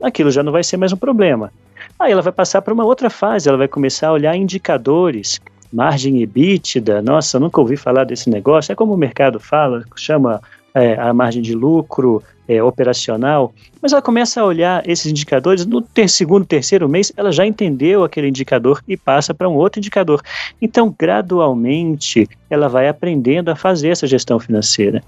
aquilo 0.00 0.30
já 0.30 0.44
não 0.44 0.52
vai 0.52 0.62
ser 0.62 0.76
mais 0.76 0.92
um 0.92 0.96
problema. 0.96 1.52
Aí 1.98 2.12
ela 2.12 2.22
vai 2.22 2.32
passar 2.32 2.62
para 2.62 2.72
uma 2.72 2.84
outra 2.84 3.10
fase, 3.10 3.48
ela 3.48 3.58
vai 3.58 3.66
começar 3.66 4.08
a 4.08 4.12
olhar 4.12 4.36
indicadores, 4.36 5.40
margem 5.72 6.22
EBITDA, 6.22 7.02
nossa, 7.02 7.40
nunca 7.40 7.60
ouvi 7.60 7.76
falar 7.76 8.04
desse 8.04 8.30
negócio, 8.30 8.72
é 8.72 8.76
como 8.76 8.94
o 8.94 8.96
mercado 8.96 9.40
fala, 9.40 9.84
chama 9.96 10.40
é, 10.76 10.94
a 11.00 11.10
margem 11.14 11.40
de 11.40 11.54
lucro 11.54 12.22
é, 12.46 12.62
operacional, 12.62 13.54
mas 13.80 13.92
ela 13.92 14.02
começa 14.02 14.42
a 14.42 14.44
olhar 14.44 14.86
esses 14.86 15.10
indicadores 15.10 15.64
no 15.64 15.80
ter, 15.80 16.06
segundo, 16.06 16.44
terceiro 16.44 16.86
mês, 16.86 17.10
ela 17.16 17.32
já 17.32 17.46
entendeu 17.46 18.04
aquele 18.04 18.28
indicador 18.28 18.82
e 18.86 18.94
passa 18.94 19.32
para 19.32 19.48
um 19.48 19.54
outro 19.54 19.80
indicador. 19.80 20.20
Então, 20.60 20.94
gradualmente, 20.96 22.28
ela 22.50 22.68
vai 22.68 22.88
aprendendo 22.88 23.48
a 23.48 23.56
fazer 23.56 23.88
essa 23.88 24.06
gestão 24.06 24.38
financeira. 24.38 25.02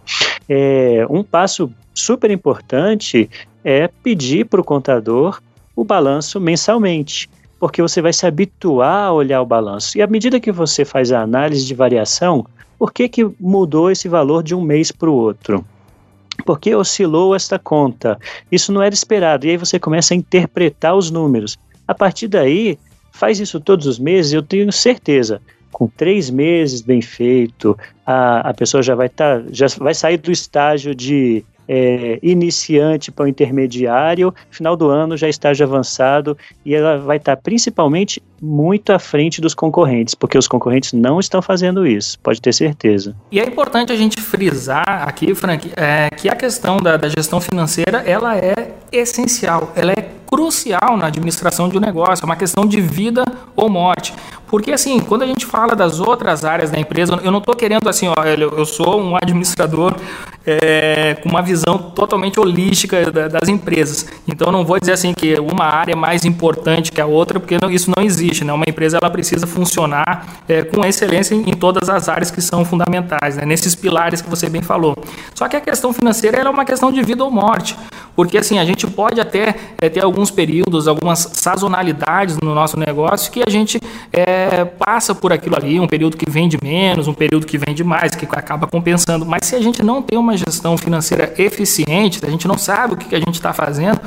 É, 0.49 1.07
um 1.11 1.23
passo 1.23 1.71
super 1.93 2.31
importante 2.31 3.29
é 3.63 3.89
pedir 4.03 4.47
para 4.47 4.63
o 4.63 4.65
contador 4.65 5.39
o 5.77 5.85
balanço 5.85 6.41
mensalmente 6.41 7.29
porque 7.61 7.83
você 7.83 8.01
vai 8.01 8.13
se 8.13 8.25
habituar 8.25 9.07
a 9.07 9.13
olhar 9.13 9.43
o 9.43 9.47
balanço. 9.47 9.99
E 9.99 10.03
à 10.03 10.07
medida 10.07 10.39
que 10.39 10.53
você 10.53 10.85
faz 10.85 11.11
a 11.11 11.23
análise 11.23 11.67
de 11.67 11.75
variação, 11.75 12.47
por 12.79 12.93
que, 12.93 13.09
que 13.09 13.29
mudou 13.41 13.91
esse 13.91 14.09
valor 14.09 14.43
de 14.43 14.55
um 14.55 14.61
mês 14.61 14.93
para 14.93 15.11
o 15.11 15.15
outro? 15.15 15.65
Porque 16.47 16.75
oscilou 16.75 17.35
esta 17.35 17.59
conta. 17.59 18.19
Isso 18.51 18.73
não 18.73 18.81
era 18.81 18.95
esperado. 18.95 19.47
E 19.47 19.51
aí 19.51 19.57
você 19.57 19.79
começa 19.79 20.15
a 20.15 20.17
interpretar 20.17 20.95
os 20.95 21.11
números. 21.11 21.59
A 21.87 21.95
partir 21.95 22.29
daí, 22.29 22.79
faz 23.13 23.41
isso 23.41 23.59
todos 23.59 23.87
os 23.87 23.99
meses, 23.99 24.33
eu 24.33 24.43
tenho 24.43 24.71
certeza. 24.73 25.43
Com 25.73 25.89
três 25.89 26.31
meses 26.31 26.81
bem 26.81 27.03
feito, 27.03 27.77
a, 28.07 28.51
a 28.51 28.55
pessoa 28.55 28.83
já 28.83 28.95
vai, 28.95 29.09
tá, 29.09 29.43
já 29.51 29.67
vai 29.79 29.95
sair 29.95 30.17
do 30.17 30.31
estágio 30.31 30.95
de 30.95 31.45
é, 31.69 32.19
iniciante 32.23 33.13
para 33.13 33.25
o 33.25 33.29
intermediário, 33.29 34.35
final 34.51 34.77
do 34.77 34.89
ano 34.89 35.17
já 35.17 35.29
estágio 35.29 35.67
avançado 35.67 36.37
e 36.65 36.75
ela 36.75 36.99
vai 36.99 37.19
estar 37.19 37.37
tá 37.37 37.43
principalmente 37.43 38.23
muito 38.41 38.93
à 38.93 38.99
frente 38.99 39.41
dos 39.41 39.55
concorrentes, 39.55 40.15
porque 40.15 40.39
os 40.39 40.49
concorrentes 40.49 40.93
não 40.93 41.21
estão 41.21 41.43
fazendo 41.43 41.87
isso, 41.87 42.19
pode 42.21 42.41
ter 42.41 42.55
certeza. 42.55 43.15
E 43.31 43.41
é 43.41 43.45
importante 43.45 43.93
a 43.93 43.97
gente 43.97 44.21
frisar 44.21 45.09
aqui, 45.09 45.35
Frank, 45.35 45.71
é, 45.77 46.09
que 46.11 46.29
a 46.29 46.37
questão 46.37 46.79
da, 46.79 46.97
da 46.97 47.09
gestão 47.09 47.41
financeira 47.41 47.99
ela 47.99 48.37
é 48.37 48.73
essencial, 48.93 49.73
ela 49.75 49.93
é 49.93 50.09
crucial 50.29 50.97
na 50.97 51.07
administração 51.07 51.69
de 51.69 51.77
um 51.77 51.81
negócio, 51.81 52.23
é 52.23 52.27
uma 52.27 52.37
questão 52.37 52.67
de 52.67 52.81
vida 52.81 53.25
ou 53.57 53.69
morte. 53.69 54.15
Porque, 54.49 54.73
assim, 54.73 54.99
quando 54.99 55.23
a 55.23 55.27
gente 55.27 55.45
fala 55.45 55.77
das 55.77 56.01
outras 56.01 56.45
áreas 56.45 56.71
da 56.71 56.79
empresa, 56.79 57.21
eu 57.23 57.31
não 57.31 57.39
estou 57.39 57.55
querendo, 57.55 57.89
assim, 57.89 58.09
olha 58.09 58.45
eu 58.45 58.65
sou 58.65 59.01
um 59.01 59.17
administrador 59.17 59.95
é, 60.47 61.15
com 61.23 61.29
uma 61.29 61.43
visão 61.43 61.77
totalmente 61.77 62.41
holística 62.41 63.11
das 63.11 63.49
empresas. 63.49 64.07
Então, 64.27 64.51
não 64.51 64.65
vou 64.65 64.81
dizer, 64.81 64.93
assim, 64.93 65.13
que 65.13 65.39
uma 65.39 65.65
área 65.65 65.93
é 65.93 65.97
mais 65.97 66.25
importante 66.25 66.91
que 66.91 67.01
a 67.01 67.07
outra, 67.07 67.39
porque 67.39 67.59
não, 67.61 67.71
isso 67.71 67.93
não 67.95 68.03
existe, 68.03 68.45
né? 68.45 68.53
Uma 68.53 68.65
empresa, 68.67 68.99
ela 69.01 69.11
precisa 69.11 69.47
funcionar 69.47 70.43
é, 70.49 70.63
com 70.63 70.85
excelência 70.85 71.35
em, 71.35 71.53
todas 71.53 71.91
as 71.91 72.09
áreas 72.09 72.31
que 72.31 72.41
são 72.41 72.65
fundamentais, 72.65 73.37
né? 73.37 73.45
Nesses 73.45 73.75
pilares 73.75 74.23
que 74.23 74.31
você 74.31 74.49
bem 74.49 74.63
falou. 74.63 74.97
Só 75.35 75.49
que 75.49 75.57
a 75.57 75.61
questão 75.61 75.93
financeira, 75.93 76.39
é 76.39 76.49
uma 76.49 76.65
questão 76.65 76.91
de 76.91 77.03
vida 77.03 77.23
ou 77.23 77.31
morte. 77.31 77.77
Porque 78.19 78.37
assim, 78.37 78.59
a 78.59 78.65
gente 78.65 78.85
pode 78.87 79.21
até 79.21 79.55
é, 79.81 79.89
ter 79.89 80.03
alguns 80.03 80.29
períodos, 80.29 80.89
algumas 80.89 81.31
sazonalidades 81.35 82.37
no 82.43 82.53
nosso 82.53 82.77
negócio 82.77 83.31
que 83.31 83.43
a 83.47 83.51
gente 83.51 83.81
é, 84.13 84.38
é, 84.39 84.65
passa 84.65 85.15
por 85.15 85.33
aquilo 85.33 85.57
ali, 85.57 85.81
um 85.81 85.87
período 85.87 86.17
que 86.17 86.31
vende 86.31 86.57
menos, 86.63 87.09
um 87.09 87.15
período 87.15 87.47
que 87.47 87.59
vende 87.59 87.83
mais, 87.83 88.15
que 88.15 88.25
acaba 88.25 88.67
compensando. 88.67 89.27
Mas 89.27 89.47
se 89.47 89.57
a 89.57 89.61
gente 89.61 89.83
não 89.83 90.01
tem 90.01 90.19
uma 90.19 90.37
gestão 90.37 90.77
financeira 90.79 91.35
eficiente, 91.37 92.21
se 92.21 92.27
a 92.27 92.31
gente 92.31 92.47
não 92.47 92.57
sabe 92.57 92.95
o 92.95 92.97
que 92.97 93.15
a 93.15 93.19
gente 93.19 93.35
está 93.35 93.53
fazendo, 93.53 94.01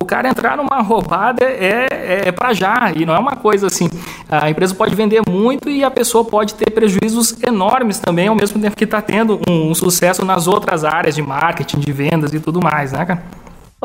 o 0.00 0.04
cara 0.04 0.28
entrar 0.28 0.56
numa 0.56 0.80
roubada 0.82 1.44
é, 1.44 1.86
é, 1.90 2.28
é 2.28 2.32
para 2.32 2.52
já, 2.52 2.92
e 2.94 3.06
não 3.06 3.14
é 3.14 3.18
uma 3.18 3.36
coisa 3.36 3.66
assim. 3.66 3.88
A 4.28 4.50
empresa 4.50 4.74
pode 4.74 4.94
vender 4.94 5.22
muito 5.28 5.68
e 5.68 5.84
a 5.84 5.90
pessoa 5.90 6.24
pode 6.24 6.54
ter 6.54 6.70
prejuízos 6.70 7.36
enormes 7.42 7.98
também, 7.98 8.28
ao 8.28 8.34
mesmo 8.34 8.60
tempo 8.60 8.76
que 8.76 8.84
está 8.84 9.00
tendo 9.00 9.40
um, 9.48 9.70
um, 9.70 9.74
sucesso 9.74 10.24
nas 10.24 10.46
outras 10.46 10.84
áreas 10.84 11.14
de 11.14 11.22
marketing, 11.22 11.78
de 11.78 11.92
vendas 11.92 12.32
e 12.32 12.40
tudo 12.40 12.60
mais, 12.60 12.92
né, 12.92 13.04
cara? 13.04 13.22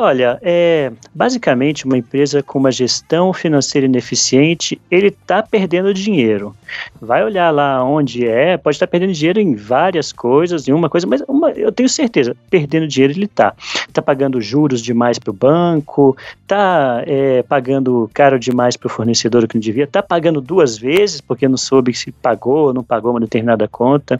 Olha, 0.00 0.38
é 0.42 0.92
basicamente 1.12 1.84
uma 1.84 1.98
empresa 1.98 2.40
com 2.40 2.60
uma 2.60 2.70
gestão 2.70 3.32
financeira 3.32 3.84
ineficiente, 3.84 4.80
ele 4.88 5.08
está 5.08 5.42
perdendo 5.42 5.92
dinheiro. 5.92 6.54
Vai 7.00 7.24
olhar 7.24 7.50
lá 7.50 7.82
onde 7.82 8.24
é, 8.24 8.56
pode 8.56 8.76
estar 8.76 8.86
tá 8.86 8.90
perdendo 8.92 9.12
dinheiro 9.12 9.40
em 9.40 9.56
várias 9.56 10.12
coisas, 10.12 10.68
em 10.68 10.72
uma 10.72 10.88
coisa, 10.88 11.04
mas 11.04 11.20
uma, 11.26 11.50
eu 11.50 11.72
tenho 11.72 11.88
certeza, 11.88 12.36
perdendo 12.48 12.86
dinheiro 12.86 13.12
ele 13.12 13.24
está. 13.24 13.52
Está 13.88 14.00
pagando 14.00 14.40
juros 14.40 14.80
demais 14.80 15.18
para 15.18 15.32
o 15.32 15.34
banco, 15.34 16.16
está 16.42 17.02
é, 17.04 17.42
pagando 17.42 18.08
caro 18.14 18.38
demais 18.38 18.76
para 18.76 18.86
o 18.86 18.90
fornecedor 18.90 19.48
que 19.48 19.56
não 19.56 19.60
devia, 19.60 19.82
está 19.82 20.00
pagando 20.00 20.40
duas 20.40 20.78
vezes 20.78 21.20
porque 21.20 21.48
não 21.48 21.56
soube 21.56 21.92
se 21.92 22.12
pagou 22.12 22.68
ou 22.68 22.72
não 22.72 22.84
pagou 22.84 23.10
uma 23.10 23.20
determinada 23.20 23.66
conta. 23.66 24.16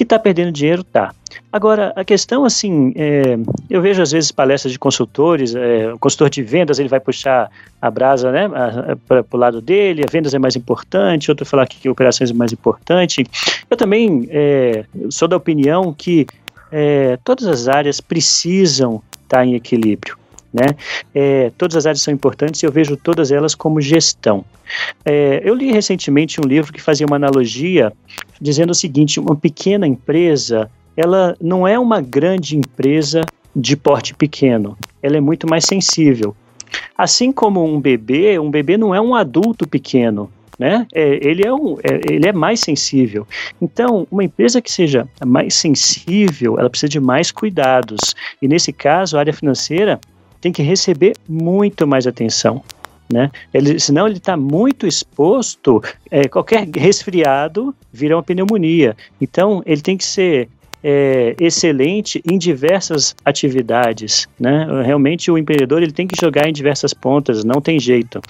Que 0.00 0.04
está 0.04 0.18
perdendo 0.18 0.50
dinheiro, 0.50 0.82
tá. 0.82 1.14
Agora, 1.52 1.92
a 1.94 2.02
questão, 2.02 2.46
assim, 2.46 2.90
é, 2.96 3.38
eu 3.68 3.82
vejo 3.82 4.00
às 4.00 4.10
vezes 4.10 4.32
palestras 4.32 4.72
de 4.72 4.78
consultores, 4.78 5.54
é, 5.54 5.92
o 5.92 5.98
consultor 5.98 6.30
de 6.30 6.42
vendas, 6.42 6.78
ele 6.78 6.88
vai 6.88 6.98
puxar 6.98 7.50
a 7.82 7.90
brasa 7.90 8.32
né, 8.32 8.48
para 9.06 9.22
o 9.30 9.36
lado 9.36 9.60
dele, 9.60 10.02
a 10.02 10.10
vendas 10.10 10.32
é 10.32 10.38
mais 10.38 10.56
importante, 10.56 11.30
outro 11.30 11.44
falar 11.44 11.66
que 11.66 11.86
operações 11.86 12.30
é 12.30 12.32
mais 12.32 12.50
importante. 12.50 13.26
Eu 13.68 13.76
também 13.76 14.26
é, 14.30 14.86
sou 15.10 15.28
da 15.28 15.36
opinião 15.36 15.92
que 15.92 16.26
é, 16.72 17.18
todas 17.22 17.46
as 17.46 17.68
áreas 17.68 18.00
precisam 18.00 19.02
estar 19.22 19.44
em 19.44 19.54
equilíbrio. 19.54 20.16
Né? 20.50 20.64
É, 21.14 21.52
todas 21.58 21.76
as 21.76 21.84
áreas 21.84 22.00
são 22.00 22.14
importantes 22.14 22.62
e 22.62 22.66
eu 22.66 22.72
vejo 22.72 22.96
todas 22.96 23.30
elas 23.30 23.54
como 23.54 23.82
gestão. 23.82 24.46
É, 25.04 25.42
eu 25.44 25.54
li 25.54 25.70
recentemente 25.70 26.40
um 26.40 26.44
livro 26.44 26.72
que 26.72 26.80
fazia 26.80 27.06
uma 27.06 27.16
analogia 27.16 27.92
dizendo 28.40 28.70
o 28.70 28.74
seguinte: 28.74 29.20
uma 29.20 29.36
pequena 29.36 29.86
empresa, 29.86 30.70
ela 30.96 31.36
não 31.40 31.66
é 31.66 31.78
uma 31.78 32.00
grande 32.00 32.56
empresa 32.56 33.22
de 33.54 33.76
porte 33.76 34.14
pequeno, 34.14 34.76
ela 35.02 35.16
é 35.16 35.20
muito 35.20 35.48
mais 35.48 35.64
sensível. 35.64 36.34
Assim 36.96 37.32
como 37.32 37.64
um 37.64 37.80
bebê, 37.80 38.38
um 38.38 38.50
bebê 38.50 38.76
não 38.76 38.94
é 38.94 39.00
um 39.00 39.14
adulto 39.14 39.66
pequeno, 39.66 40.30
né? 40.58 40.86
É, 40.92 41.18
ele, 41.26 41.44
é 41.44 41.52
um, 41.52 41.76
é, 41.82 42.00
ele 42.12 42.28
é 42.28 42.32
mais 42.32 42.60
sensível. 42.60 43.26
Então, 43.60 44.06
uma 44.10 44.22
empresa 44.22 44.60
que 44.60 44.70
seja 44.70 45.08
mais 45.24 45.54
sensível, 45.54 46.58
ela 46.58 46.70
precisa 46.70 46.88
de 46.88 47.00
mais 47.00 47.32
cuidados. 47.32 48.14
E 48.40 48.46
nesse 48.46 48.72
caso, 48.72 49.16
a 49.16 49.20
área 49.20 49.32
financeira 49.32 49.98
tem 50.40 50.52
que 50.52 50.62
receber 50.62 51.14
muito 51.28 51.86
mais 51.86 52.06
atenção 52.06 52.62
né? 53.12 53.30
Ele, 53.52 53.78
senão 53.78 54.06
ele 54.06 54.18
está 54.18 54.36
muito 54.36 54.86
exposto, 54.86 55.82
é, 56.10 56.28
qualquer 56.28 56.68
resfriado 56.68 57.74
vira 57.92 58.16
uma 58.16 58.22
pneumonia. 58.22 58.96
Então 59.20 59.62
ele 59.66 59.80
tem 59.80 59.96
que 59.96 60.04
ser 60.04 60.48
é, 60.82 61.34
excelente 61.38 62.22
em 62.24 62.38
diversas 62.38 63.14
atividades, 63.24 64.28
né? 64.38 64.66
Realmente 64.84 65.30
o 65.30 65.36
empreendedor 65.36 65.82
ele 65.82 65.92
tem 65.92 66.06
que 66.06 66.18
jogar 66.18 66.48
em 66.48 66.52
diversas 66.52 66.94
pontas, 66.94 67.44
não 67.44 67.60
tem 67.60 67.78
jeito. 67.78 68.20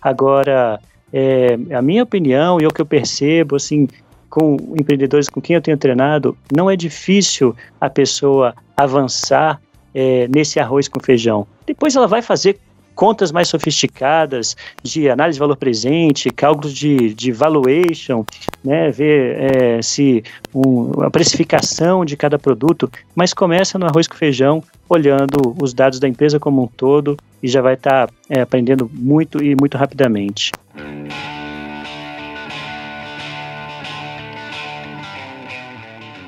Agora 0.00 0.80
é, 1.12 1.58
a 1.72 1.82
minha 1.82 2.02
opinião 2.02 2.60
e 2.60 2.66
o 2.66 2.70
que 2.70 2.80
eu 2.80 2.86
percebo 2.86 3.56
assim 3.56 3.86
com 4.28 4.56
empreendedores 4.78 5.28
com 5.28 5.40
quem 5.40 5.56
eu 5.56 5.60
tenho 5.60 5.76
treinado, 5.76 6.38
não 6.54 6.70
é 6.70 6.76
difícil 6.76 7.54
a 7.80 7.90
pessoa 7.90 8.54
avançar 8.76 9.60
é, 9.92 10.28
nesse 10.28 10.60
arroz 10.60 10.86
com 10.86 11.00
feijão. 11.00 11.46
Depois 11.66 11.96
ela 11.96 12.06
vai 12.06 12.22
fazer 12.22 12.58
contas 13.00 13.32
mais 13.32 13.48
sofisticadas 13.48 14.54
de 14.82 15.08
análise 15.08 15.36
de 15.36 15.40
valor 15.40 15.56
presente, 15.56 16.28
cálculos 16.28 16.74
de, 16.74 17.14
de 17.14 17.32
valuation, 17.32 18.26
né, 18.62 18.90
ver 18.90 19.40
é, 19.40 19.80
se 19.80 20.22
um, 20.54 21.02
a 21.02 21.10
precificação 21.10 22.04
de 22.04 22.14
cada 22.14 22.38
produto, 22.38 22.92
mas 23.14 23.32
começa 23.32 23.78
no 23.78 23.86
arroz 23.86 24.06
com 24.06 24.16
feijão, 24.16 24.62
olhando 24.86 25.56
os 25.58 25.72
dados 25.72 25.98
da 25.98 26.06
empresa 26.06 26.38
como 26.38 26.62
um 26.62 26.66
todo 26.66 27.16
e 27.42 27.48
já 27.48 27.62
vai 27.62 27.72
estar 27.72 28.08
tá, 28.08 28.12
é, 28.28 28.42
aprendendo 28.42 28.90
muito 28.92 29.42
e 29.42 29.56
muito 29.58 29.78
rapidamente. 29.78 30.52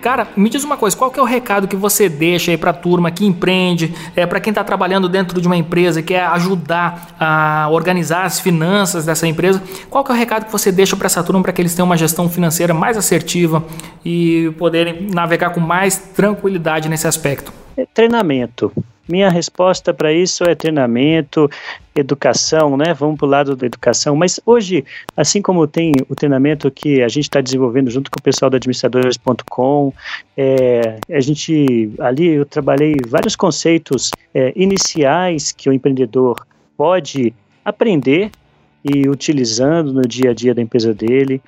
Cara, 0.03 0.27
me 0.37 0.51
diz 0.51 0.65
uma 0.65 0.77
coisa, 0.77 0.97
qual 0.97 1.13
que 1.13 1.21
é 1.21 1.23
o 1.23 1.25
recado 1.25 1.69
que 1.69 1.77
você 1.77 2.09
deixa 2.09 2.51
aí 2.51 2.57
para 2.57 2.71
a 2.71 2.75
turma 2.75 3.09
que 3.13 3.25
empreende, 3.25 3.95
é, 4.17 4.27
para 4.27 4.41
quem 4.41 4.51
está 4.51 4.65
trabalhando 4.65 5.09
dentro 5.09 5.41
de 5.41 5.47
uma 5.47 5.57
empresa 5.57 6.01
e 6.01 6.03
quer 6.03 6.25
ajudar 6.27 7.15
a 7.21 7.69
organizar 7.71 8.25
as 8.25 8.41
finanças 8.41 9.07
dessa 9.07 9.29
empresa? 9.29 9.63
Qual 9.89 10.03
que 10.03 10.11
é 10.11 10.15
o 10.15 10.19
recado 10.19 10.47
que 10.47 10.51
você 10.51 10.73
deixa 10.73 10.97
para 10.97 11.07
essa 11.07 11.23
turma 11.23 11.41
para 11.41 11.53
que 11.53 11.63
eles 11.63 11.73
tenham 11.73 11.87
uma 11.87 11.97
gestão 11.97 12.29
financeira 12.29 12.75
mais 12.75 12.97
assertiva 12.97 13.65
e 14.05 14.53
poderem 14.59 15.07
navegar 15.09 15.51
com 15.51 15.61
mais 15.61 15.97
tranquilidade 15.97 16.89
nesse 16.89 17.07
aspecto? 17.07 17.53
É 17.77 17.87
treinamento. 17.87 18.73
Minha 19.09 19.29
resposta 19.31 19.93
para 19.93 20.13
isso 20.13 20.45
é 20.45 20.55
treinamento, 20.55 21.51
educação, 21.95 22.77
né? 22.77 22.95
Vamos 22.95 23.19
para 23.19 23.27
o 23.27 23.31
lado 23.31 23.57
da 23.57 23.67
educação. 23.67 24.15
Mas 24.15 24.41
hoje, 24.47 24.85
assim 25.17 25.43
como 25.43 25.67
tem 25.67 25.93
o 26.09 26.15
treinamento 26.15 26.71
que 26.71 27.03
a 27.03 27.09
gente 27.09 27.25
está 27.25 27.41
desenvolvendo 27.41 27.91
junto 27.91 28.11
com 28.11 28.19
o 28.19 28.23
pessoal 28.23 28.51
da 28.51 28.57
administradores.com, 28.57 29.93
é, 30.37 30.97
a 31.11 31.21
gente 31.21 31.93
ali 31.99 32.29
eu 32.29 32.47
trabalhei 32.47 32.97
vários 33.07 33.35
conceitos 33.35 34.11
é, 34.33 34.53
iniciais 34.55 35.53
que 35.53 35.69
o 35.69 35.73
empreendedor 35.73 36.47
pode 36.77 37.35
aprender 37.65 38.31
e 38.85 39.09
utilizando 39.09 39.93
no 39.93 40.03
dia 40.03 40.31
a 40.31 40.35
dia 40.35 40.55
da 40.55 40.63
empresa 40.63 40.93
dele. 40.93 41.41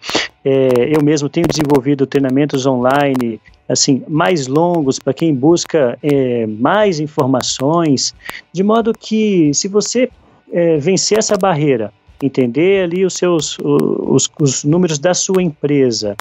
É, 0.44 0.94
eu 0.94 1.02
mesmo 1.02 1.28
tenho 1.28 1.46
desenvolvido 1.46 2.06
treinamentos 2.06 2.66
online 2.66 3.40
assim 3.68 4.02
mais 4.06 4.46
longos 4.46 4.98
para 4.98 5.14
quem 5.14 5.34
busca 5.34 5.98
é, 6.02 6.46
mais 6.46 7.00
informações, 7.00 8.14
de 8.52 8.62
modo 8.62 8.92
que 8.92 9.52
se 9.54 9.68
você 9.68 10.10
é, 10.52 10.76
vencer 10.76 11.18
essa 11.18 11.36
barreira, 11.36 11.92
entender 12.22 12.84
ali 12.84 13.04
os 13.04 13.14
seus 13.14 13.56
os, 13.58 14.30
os 14.40 14.64
números 14.64 14.98
da 14.98 15.14
sua 15.14 15.42
empresa 15.42 16.16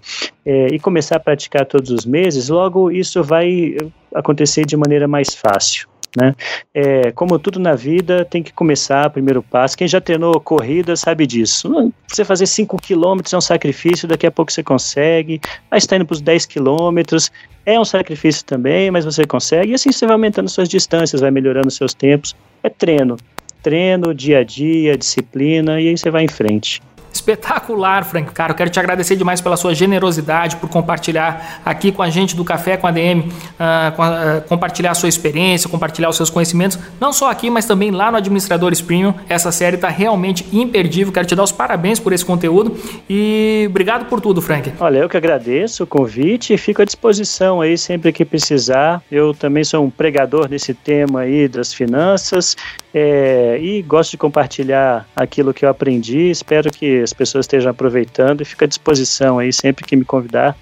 é, 0.45 0.67
e 0.67 0.80
começar 0.80 1.17
a 1.17 1.19
praticar 1.19 1.65
todos 1.65 1.91
os 1.91 2.06
meses, 2.06 2.49
logo 2.49 2.89
isso 2.89 3.21
vai 3.23 3.76
acontecer 4.13 4.65
de 4.65 4.78
maneira 4.78 5.08
mais 5.08 5.34
fácil. 5.34 5.93
Né? 6.15 6.36
É, 6.73 7.12
como 7.12 7.39
tudo 7.39 7.60
na 7.60 7.73
vida, 7.73 8.23
tem 8.23 8.43
que 8.43 8.54
começar, 8.54 9.10
primeiro 9.10 9.41
passo. 9.41 9.78
Quem 9.78 9.88
já 9.88 9.99
treinou 9.99 10.39
corrida 10.39 10.95
sabe 10.95 11.26
disso. 11.26 11.91
Você 12.08 12.23
fazer 12.23 12.45
5 12.45 12.78
quilômetros 12.78 13.34
é 13.34 13.38
um 13.38 13.41
sacrifício, 13.41 14.08
daqui 14.08 14.28
a 14.28 14.32
pouco 14.32 14.52
você 14.52 14.62
consegue. 14.62 15.41
Aí 15.71 15.80
está 15.80 15.95
indo 15.95 16.06
para 16.06 16.13
os 16.13 16.21
10 16.21 16.45
quilômetros, 16.45 17.32
é 17.65 17.80
um 17.80 17.86
sacrifício 17.86 18.45
também, 18.45 18.91
mas 18.91 19.06
você 19.06 19.26
consegue. 19.26 19.71
E 19.71 19.76
assim 19.76 19.91
você 19.91 20.06
vai 20.06 20.13
aumentando 20.13 20.49
suas 20.49 20.69
distâncias, 20.69 21.21
vai 21.21 21.32
melhorando 21.32 21.71
seus 21.71 21.93
tempos. 21.93 22.36
É 22.62 22.69
treino. 22.69 23.17
Treino, 23.63 24.13
dia 24.13 24.39
a 24.39 24.43
dia, 24.43 24.97
disciplina, 24.97 25.80
e 25.82 25.88
aí 25.88 25.97
você 25.97 26.12
vai 26.12 26.23
em 26.23 26.28
frente. 26.28 26.82
Espetacular, 27.13 28.04
Frank. 28.04 28.32
Cara, 28.32 28.52
eu 28.52 28.56
quero 28.56 28.69
te 28.69 28.80
agradecer 28.80 29.15
demais 29.15 29.39
pela 29.39 29.56
sua 29.56 29.76
generosidade, 29.76 30.56
por 30.56 30.67
compartilhar 30.67 31.62
aqui 31.63 31.91
com 31.91 32.02
a 32.02 32.10
gente 32.10 32.36
do 32.36 32.43
Café 32.43 32.76
com 32.76 32.88
a 32.88 32.91
DM, 32.91 33.21
uh, 33.21 33.32
ah, 33.60 33.93
com 33.95 34.02
a, 34.02 34.10
uh, 34.10 34.41
compartilhar 34.49 34.91
a 34.91 34.95
sua 34.95 35.08
experiência, 35.08 35.69
compartilhar 35.69 36.10
os 36.10 36.17
seus 36.17 36.30
conhecimentos, 36.30 36.80
não 36.99 37.13
só 37.13 37.30
aqui, 37.30 37.49
mas 37.49 37.65
também 37.65 37.91
lá 37.91 38.12
no 38.12 38.17
Administradores 38.17 38.82
Premium. 38.82 39.13
Essa 39.30 39.52
série 39.52 39.76
está 39.76 39.89
realmente 39.89 40.45
imperdível. 40.52 41.13
Quero 41.13 41.28
te 41.28 41.36
dar 41.36 41.43
os 41.43 41.52
parabéns 41.52 41.99
por 41.99 42.12
esse 42.13 42.26
conteúdo 42.26 42.76
e 43.10 43.67
obrigado 43.69 44.06
por 44.06 44.19
tudo, 44.19 44.41
Frank. 44.41 44.73
Olha, 44.80 44.99
eu 44.99 45.10
que 45.10 45.17
agradeço 45.17 45.84
o 45.84 45.88
convite 45.88 46.54
e 46.54 46.58
fico 46.58 46.82
à 46.82 46.86
disposição 46.86 47.62
aí 47.62 47.78
sempre 47.78 48.12
que 48.12 48.26
precisar. 48.26 49.04
Eu 49.12 49.34
também 49.34 49.63
sou 49.63 49.86
um 49.86 49.89
pregador 49.89 50.47
desse 50.47 50.73
tema 50.73 51.21
aí 51.21 51.47
das 51.47 51.73
finanças 51.73 52.56
é, 52.93 53.60
e 53.62 53.82
gosto 53.82 54.12
de 54.12 54.17
compartilhar 54.17 55.08
aquilo 55.15 55.54
que 55.54 55.65
eu 55.65 55.69
aprendi. 55.69 56.30
Espero 56.30 56.71
que 56.71 57.03
as 57.04 57.13
pessoas 57.13 57.46
estejam 57.46 57.72
aproveitando 57.72 58.42
e 58.42 58.46
fico 58.46 58.63
à 58.63 58.68
disposição 58.68 59.39
aí 59.39 59.52
sempre 59.52 59.86
que 59.86 59.96
me 59.96 60.06
convidar. 60.06 60.56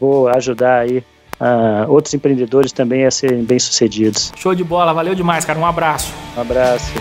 Vou 0.00 0.28
ajudar 0.28 0.80
aí 0.80 0.98
uh, 1.40 1.90
outros 1.90 2.14
empreendedores 2.14 2.72
também 2.72 3.04
a 3.04 3.10
serem 3.10 3.44
bem-sucedidos. 3.44 4.32
Show 4.36 4.54
de 4.54 4.64
bola, 4.64 4.92
valeu 4.92 5.14
demais, 5.14 5.44
cara. 5.44 5.58
Um 5.58 5.66
abraço. 5.66 6.12
Um 6.36 6.40
abraço. 6.40 6.92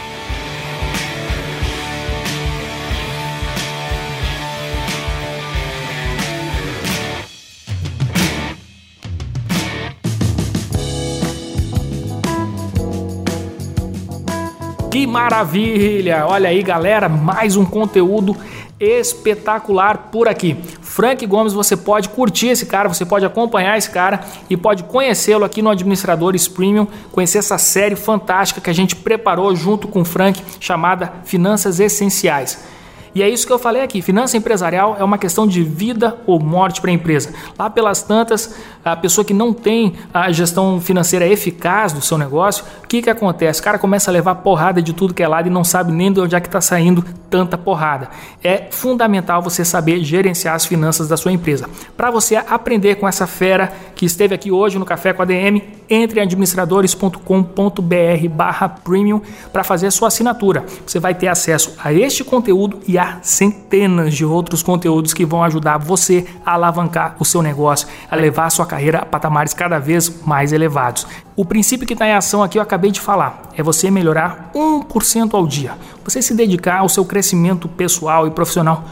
Que 14.90 15.06
maravilha! 15.06 16.26
Olha 16.26 16.50
aí, 16.50 16.64
galera, 16.64 17.08
mais 17.08 17.56
um 17.56 17.64
conteúdo 17.64 18.36
espetacular 18.80 20.10
por 20.12 20.28
aqui. 20.28 20.56
Frank 20.82 21.26
Gomes, 21.26 21.54
você 21.54 21.76
pode 21.76 22.10
curtir 22.10 22.48
esse 22.48 22.66
cara, 22.66 22.88
você 22.88 23.06
pode 23.06 23.26
acompanhar 23.26 23.78
esse 23.78 23.90
cara 23.90 24.22
e 24.50 24.56
pode 24.56 24.84
conhecê-lo 24.84 25.46
aqui 25.46 25.62
no 25.62 25.70
Administradores 25.70 26.48
Premium, 26.48 26.88
conhecer 27.12 27.40
essa 27.40 27.58
série 27.58 27.96
fantástica 27.96 28.62
que 28.62 28.70
a 28.70 28.74
gente 28.74 28.96
preparou 28.96 29.56
junto 29.56 29.88
com 29.88 30.02
o 30.02 30.06
Frank, 30.06 30.42
chamada 30.60 31.14
Finanças 31.24 31.80
Essenciais. 31.80 32.77
E 33.14 33.24
é 33.24 33.30
isso 33.30 33.46
que 33.46 33.54
eu 33.54 33.60
falei 33.60 33.82
aqui: 33.82 34.02
finança 34.02 34.38
empresarial 34.38 34.98
é 35.00 35.04
uma 35.04 35.18
questão 35.18 35.48
de 35.48 35.64
vida 35.64 36.18
ou 36.26 36.40
morte 36.40 36.82
para 36.82 36.90
a 36.90 36.94
empresa. 36.94 37.34
Lá 37.58 37.70
pelas 37.70 38.02
tantas, 38.02 38.56
a 38.84 38.96
pessoa 38.96 39.26
que 39.26 39.34
não 39.34 39.54
tem 39.54 39.94
a 40.14 40.32
gestão 40.32 40.80
financeira 40.80 41.28
eficaz 41.28 41.94
do 41.94 42.02
seu 42.02 42.18
negócio, 42.18 42.66
o 42.84 42.88
que, 42.88 43.02
que 43.02 43.10
acontece? 43.10 43.60
O 43.60 43.64
cara 43.64 43.78
começa 43.78 44.10
a 44.10 44.14
levar 44.14 44.36
porrada 44.36 44.82
de 44.82 44.94
tudo 44.94 45.14
que 45.14 45.24
é 45.24 45.28
lado 45.28 45.48
e 45.48 45.52
não 45.52 45.64
sabe 45.64 45.92
nem 45.92 46.12
de 46.12 46.20
onde 46.20 46.36
é 46.36 46.40
que 46.40 46.48
está 46.48 46.62
saindo 46.62 47.04
tanta 47.30 47.58
porrada. 47.58 48.10
É 48.44 48.68
fundamental 48.72 49.42
você 49.42 49.66
saber 49.66 50.04
gerenciar 50.04 50.56
as 50.56 50.66
finanças 50.66 51.08
da 51.08 51.18
sua 51.18 51.32
empresa. 51.32 51.70
Para 51.96 52.10
você 52.10 52.36
aprender 52.36 52.96
com 52.96 53.08
essa 53.08 53.28
fera 53.28 53.72
que 53.96 54.06
esteve 54.06 54.34
aqui 54.34 54.52
hoje 54.52 54.80
no 54.80 54.86
Café 54.86 55.14
com 55.14 55.22
a 55.22 55.26
DM, 55.26 55.62
entre 55.90 56.20
em 56.20 56.24
administradores.com.br 56.24 58.30
barra 58.30 58.70
premium 58.70 59.22
para 59.52 59.64
fazer 59.64 59.88
a 59.88 59.92
sua 59.92 60.10
assinatura. 60.10 60.66
Você 60.86 61.00
vai 61.00 61.14
ter 61.14 61.28
acesso 61.28 61.76
a 61.84 61.94
este 61.94 62.24
conteúdo 62.24 62.80
e 62.88 62.97
a 62.98 63.20
centenas 63.22 64.14
de 64.14 64.26
outros 64.26 64.64
conteúdos 64.64 65.14
que 65.14 65.26
vão 65.26 65.44
ajudar 65.44 65.78
você 65.78 66.26
a 66.46 66.54
alavancar 66.54 67.16
o 67.20 67.26
seu 67.26 67.42
negócio, 67.42 67.88
a 68.10 68.16
levar 68.16 68.46
a 68.46 68.50
sua 68.50 68.66
carreira 68.66 69.00
a 69.00 69.06
patamares 69.06 69.54
cada 69.54 69.80
vez 69.80 70.24
mais 70.26 70.52
elevados. 70.52 71.06
O 71.36 71.46
princípio 71.46 71.86
que 71.86 71.94
está 71.94 72.08
em 72.08 72.14
ação 72.14 72.42
aqui 72.42 72.58
eu 72.58 72.62
acabei 72.62 72.92
de 72.92 73.00
falar 73.00 73.50
é 73.56 73.62
você 73.62 73.92
melhorar 73.92 74.52
1% 74.54 75.34
ao 75.34 75.46
dia. 75.46 75.74
Você 76.04 76.22
se 76.22 76.34
dedicar 76.34 76.80
ao 76.80 76.90
seu 76.90 77.06
crescimento 77.06 77.68
pessoal 77.68 78.28
e 78.28 78.32
profissional 78.32 78.84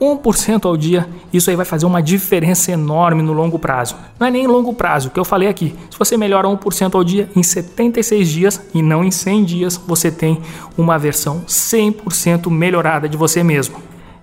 1% 0.00 0.64
ao 0.64 0.76
dia, 0.76 1.08
isso 1.32 1.50
aí 1.50 1.56
vai 1.56 1.64
fazer 1.64 1.86
uma 1.86 2.02
diferença 2.02 2.70
enorme 2.70 3.22
no 3.22 3.32
longo 3.32 3.58
prazo. 3.58 3.96
Não 4.18 4.26
é 4.26 4.30
nem 4.30 4.46
longo 4.46 4.72
prazo, 4.72 5.10
que 5.10 5.18
eu 5.18 5.24
falei 5.24 5.48
aqui. 5.48 5.74
Se 5.90 5.98
você 5.98 6.16
melhora 6.16 6.48
1% 6.48 6.94
ao 6.94 7.02
dia, 7.02 7.28
em 7.34 7.42
76 7.42 8.28
dias 8.28 8.60
e 8.72 8.82
não 8.82 9.04
em 9.04 9.10
100 9.10 9.44
dias, 9.44 9.76
você 9.76 10.10
tem 10.10 10.40
uma 10.76 10.98
versão 10.98 11.42
100% 11.46 12.50
melhorada 12.50 13.08
de 13.08 13.16
você 13.16 13.42
mesmo. 13.42 13.76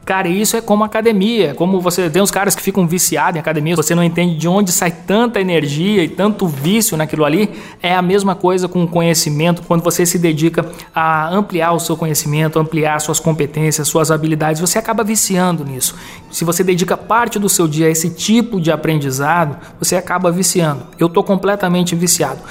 Cara, 0.06 0.28
isso 0.28 0.56
é 0.56 0.62
como 0.62 0.84
academia, 0.84 1.56
como 1.56 1.82
você 1.82 2.08
tem 2.12 2.22
uns 2.22 2.30
caras 2.30 2.54
que 2.54 2.62
ficam 2.62 2.86
viciados 2.86 3.38
em 3.38 3.40
academia, 3.40 3.76
você 3.76 3.96
não 3.96 4.04
entende 4.04 4.38
de 4.38 4.48
onde 4.48 4.72
sai 4.72 4.92
tanta 4.92 5.42
energia 5.42 6.04
e 6.04 6.08
tanto 6.08 6.48
vício 6.48 6.96
naquilo 6.96 7.26
ali. 7.26 7.50
É 7.82 7.96
a 7.96 8.04
mesma 8.04 8.36
coisa 8.36 8.68
com 8.68 8.84
o 8.84 8.88
conhecimento, 8.88 9.64
quando 9.64 9.82
você 9.82 10.06
se 10.06 10.20
dedica 10.20 10.64
a 10.94 11.34
ampliar 11.34 11.72
o 11.74 11.80
seu 11.80 11.98
conhecimento, 11.98 12.60
ampliar 12.60 13.02
suas 13.02 13.20
competências, 13.20 13.88
suas 13.88 14.12
habilidades, 14.12 14.62
você 14.62 14.78
acaba 14.78 15.04
viciando 15.04 15.66
nisso. 15.66 15.96
Se 16.30 16.46
você 16.46 16.64
dedica 16.64 16.96
parte 16.96 17.40
do 17.40 17.50
seu 17.50 17.68
dia 17.68 17.88
a 17.88 17.90
esse 17.90 18.12
tipo 18.12 18.62
de 18.62 18.72
aprendizado, 18.72 19.58
você 19.80 19.96
acaba 19.96 20.32
viciando. 20.32 20.84
Eu 21.00 21.08
estou 21.08 21.24
completamente 21.24 21.96
viciado. 21.96 22.42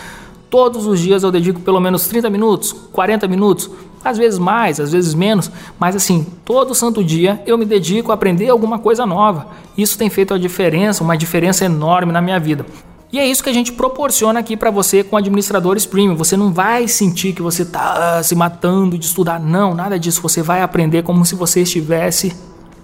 Todos 0.50 0.86
os 0.86 0.98
dias 0.98 1.22
eu 1.22 1.30
dedico 1.30 1.60
pelo 1.60 1.78
menos 1.78 2.08
30 2.08 2.28
minutos, 2.30 2.72
40 2.92 3.28
minutos 3.28 3.70
às 4.04 4.18
vezes 4.18 4.38
mais, 4.38 4.78
às 4.78 4.92
vezes 4.92 5.14
menos, 5.14 5.50
mas 5.78 5.96
assim, 5.96 6.26
todo 6.44 6.74
santo 6.74 7.02
dia 7.02 7.42
eu 7.46 7.56
me 7.56 7.64
dedico 7.64 8.10
a 8.10 8.14
aprender 8.14 8.50
alguma 8.50 8.78
coisa 8.78 9.06
nova. 9.06 9.48
Isso 9.76 9.96
tem 9.96 10.10
feito 10.10 10.34
a 10.34 10.38
diferença, 10.38 11.02
uma 11.02 11.16
diferença 11.16 11.64
enorme 11.64 12.12
na 12.12 12.20
minha 12.20 12.38
vida. 12.38 12.66
E 13.10 13.18
é 13.18 13.26
isso 13.26 13.44
que 13.44 13.50
a 13.50 13.52
gente 13.52 13.72
proporciona 13.72 14.40
aqui 14.40 14.56
para 14.56 14.72
você 14.72 15.04
com 15.04 15.16
administradores 15.16 15.86
premium. 15.86 16.16
Você 16.16 16.36
não 16.36 16.52
vai 16.52 16.88
sentir 16.88 17.32
que 17.32 17.40
você 17.40 17.62
está 17.62 18.20
se 18.24 18.34
matando 18.34 18.98
de 18.98 19.06
estudar, 19.06 19.38
não, 19.38 19.72
nada 19.72 19.96
disso. 19.98 20.20
Você 20.20 20.42
vai 20.42 20.62
aprender 20.62 21.04
como 21.04 21.24
se 21.24 21.36
você 21.36 21.62
estivesse 21.62 22.34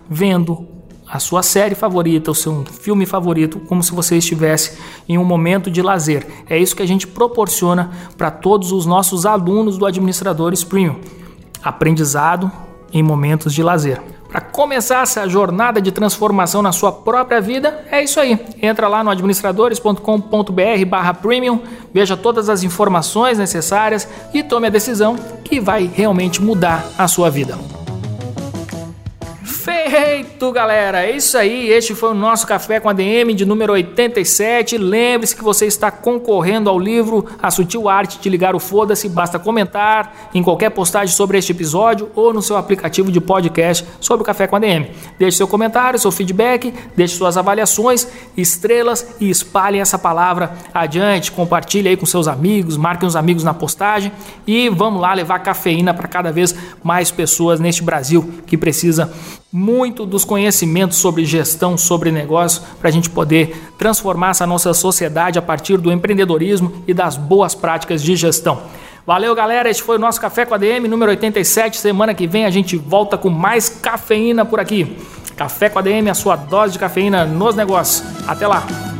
vendo 0.09 0.80
a 1.11 1.19
sua 1.19 1.43
série 1.43 1.75
favorita, 1.75 2.31
o 2.31 2.35
seu 2.35 2.65
filme 2.65 3.05
favorito, 3.05 3.59
como 3.61 3.83
se 3.83 3.93
você 3.93 4.17
estivesse 4.17 4.79
em 5.09 5.19
um 5.19 5.25
momento 5.25 5.69
de 5.69 5.83
lazer. 5.83 6.25
É 6.49 6.57
isso 6.57 6.77
que 6.77 6.83
a 6.83 6.87
gente 6.87 7.09
proporciona 7.09 7.91
para 8.17 8.31
todos 8.31 8.71
os 8.71 8.87
nossos 8.87 9.27
alunos 9.27 9.77
do 9.77 9.85
Administradores 9.85 10.63
Premium. 10.63 11.01
Aprendizado 11.63 12.51
em 12.93 13.03
momentos 13.03 13.53
de 13.53 13.63
lazer. 13.63 14.01
Para 14.29 14.41
começar 14.41 15.03
essa 15.03 15.29
jornada 15.29 15.83
de 15.83 15.91
transformação 15.91 16.63
na 16.63 16.71
sua 16.71 16.93
própria 16.93 17.41
vida, 17.41 17.85
é 17.91 18.05
isso 18.05 18.21
aí. 18.21 18.39
Entra 18.63 18.87
lá 18.87 19.03
no 19.03 19.11
administradores.com.br/premium, 19.11 21.61
veja 21.93 22.17
todas 22.17 22.49
as 22.49 22.63
informações 22.63 23.39
necessárias 23.39 24.07
e 24.33 24.45
tome 24.45 24.69
a 24.69 24.71
decisão 24.71 25.17
que 25.43 25.59
vai 25.59 25.91
realmente 25.93 26.41
mudar 26.41 26.87
a 26.97 27.09
sua 27.09 27.29
vida. 27.29 27.59
Feito! 29.61 30.51
Galera. 30.53 31.05
É 31.05 31.15
isso 31.15 31.37
aí. 31.37 31.69
Este 31.69 31.95
foi 31.95 32.11
o 32.11 32.15
nosso 32.15 32.47
Café 32.47 32.81
com 32.81 32.89
a 32.89 32.95
DM 32.95 33.35
de 33.35 33.45
número 33.45 33.75
87. 33.75 34.79
Lembre-se 34.79 35.37
que 35.37 35.45
você 35.45 35.67
está 35.67 35.91
concorrendo 35.91 36.71
ao 36.71 36.79
livro 36.79 37.27
A 37.43 37.51
Sutil 37.51 37.87
Arte 37.87 38.19
de 38.19 38.31
Ligar 38.31 38.57
o 38.57 38.59
Foda-se. 38.59 39.07
Basta 39.07 39.39
comentar 39.39 40.31
em 40.35 40.43
qualquer 40.43 40.71
postagem 40.71 41.15
sobre 41.15 41.37
este 41.37 41.53
episódio 41.53 42.11
ou 42.15 42.33
no 42.33 42.41
seu 42.41 42.57
aplicativo 42.57 43.13
de 43.13 43.21
podcast 43.21 43.87
sobre 44.01 44.23
o 44.23 44.25
Café 44.25 44.47
com 44.47 44.57
a 44.57 44.59
DM. 44.59 44.91
Deixe 45.19 45.37
seu 45.37 45.47
comentário, 45.47 45.99
seu 45.99 46.11
feedback, 46.11 46.73
deixe 46.97 47.17
suas 47.17 47.37
avaliações, 47.37 48.09
estrelas 48.37 49.15
e 49.21 49.29
espalhe 49.29 49.79
essa 49.79 49.99
palavra 49.99 50.53
adiante. 50.73 51.31
Compartilhe 51.31 51.89
aí 51.91 51.97
com 51.99 52.07
seus 52.07 52.27
amigos, 52.27 52.79
marque 52.79 53.05
os 53.05 53.15
amigos 53.15 53.45
na 53.45 53.53
postagem 53.53 54.11
e 54.47 54.71
vamos 54.71 55.03
lá 55.03 55.13
levar 55.13 55.39
cafeína 55.41 55.93
para 55.93 56.09
cada 56.09 56.33
vez 56.33 56.55
mais 56.83 57.11
pessoas 57.11 57.61
neste 57.61 57.83
Brasil 57.83 58.41
que 58.47 58.57
precisa 58.57 59.13
muito 59.53 60.07
dos 60.07 60.25
conhecimentos 60.25 60.99
sobre 60.99 61.25
gestão, 61.25 61.77
sobre 61.77 62.13
negócio, 62.13 62.63
para 62.79 62.89
a 62.89 62.93
gente 62.93 63.11
poder 63.11 63.73
transformar 63.77 64.31
essa 64.31 64.47
nossa 64.47 64.73
sociedade 64.73 65.39
a 65.39 65.43
partir 65.43 65.77
do 65.77 65.91
empreendedorismo 65.91 66.73
e 66.87 66.95
das 66.95 67.17
boas 67.17 67.55
práticas 67.55 68.03
de 68.03 68.15
gestão. 68.15 68.63
Valeu, 69.07 69.35
galera. 69.35 69.69
Este 69.69 69.83
foi 69.83 69.97
o 69.97 69.99
nosso 69.99 70.21
Café 70.21 70.47
com 70.47 70.55
a 70.55 70.59
DM 70.59 70.87
número 70.87 71.11
87. 71.11 71.79
Semana 71.79 72.15
que 72.15 72.27
vem 72.27 72.45
a 72.45 72.51
gente 72.51 72.77
volta 72.77 73.19
com 73.19 73.31
mais 73.31 73.69
cafeína 73.69 74.45
por 74.45 74.61
aqui. 74.61 74.97
Café 75.37 75.69
com 75.69 75.79
a 75.79 75.83
DM, 75.83 76.11
a 76.11 76.15
sua 76.15 76.37
dose 76.37 76.75
de 76.75 76.79
cafeína 76.79 77.25
nos 77.25 77.57
negócios. 77.57 78.05
Até 78.29 78.47
lá. 78.47 79.00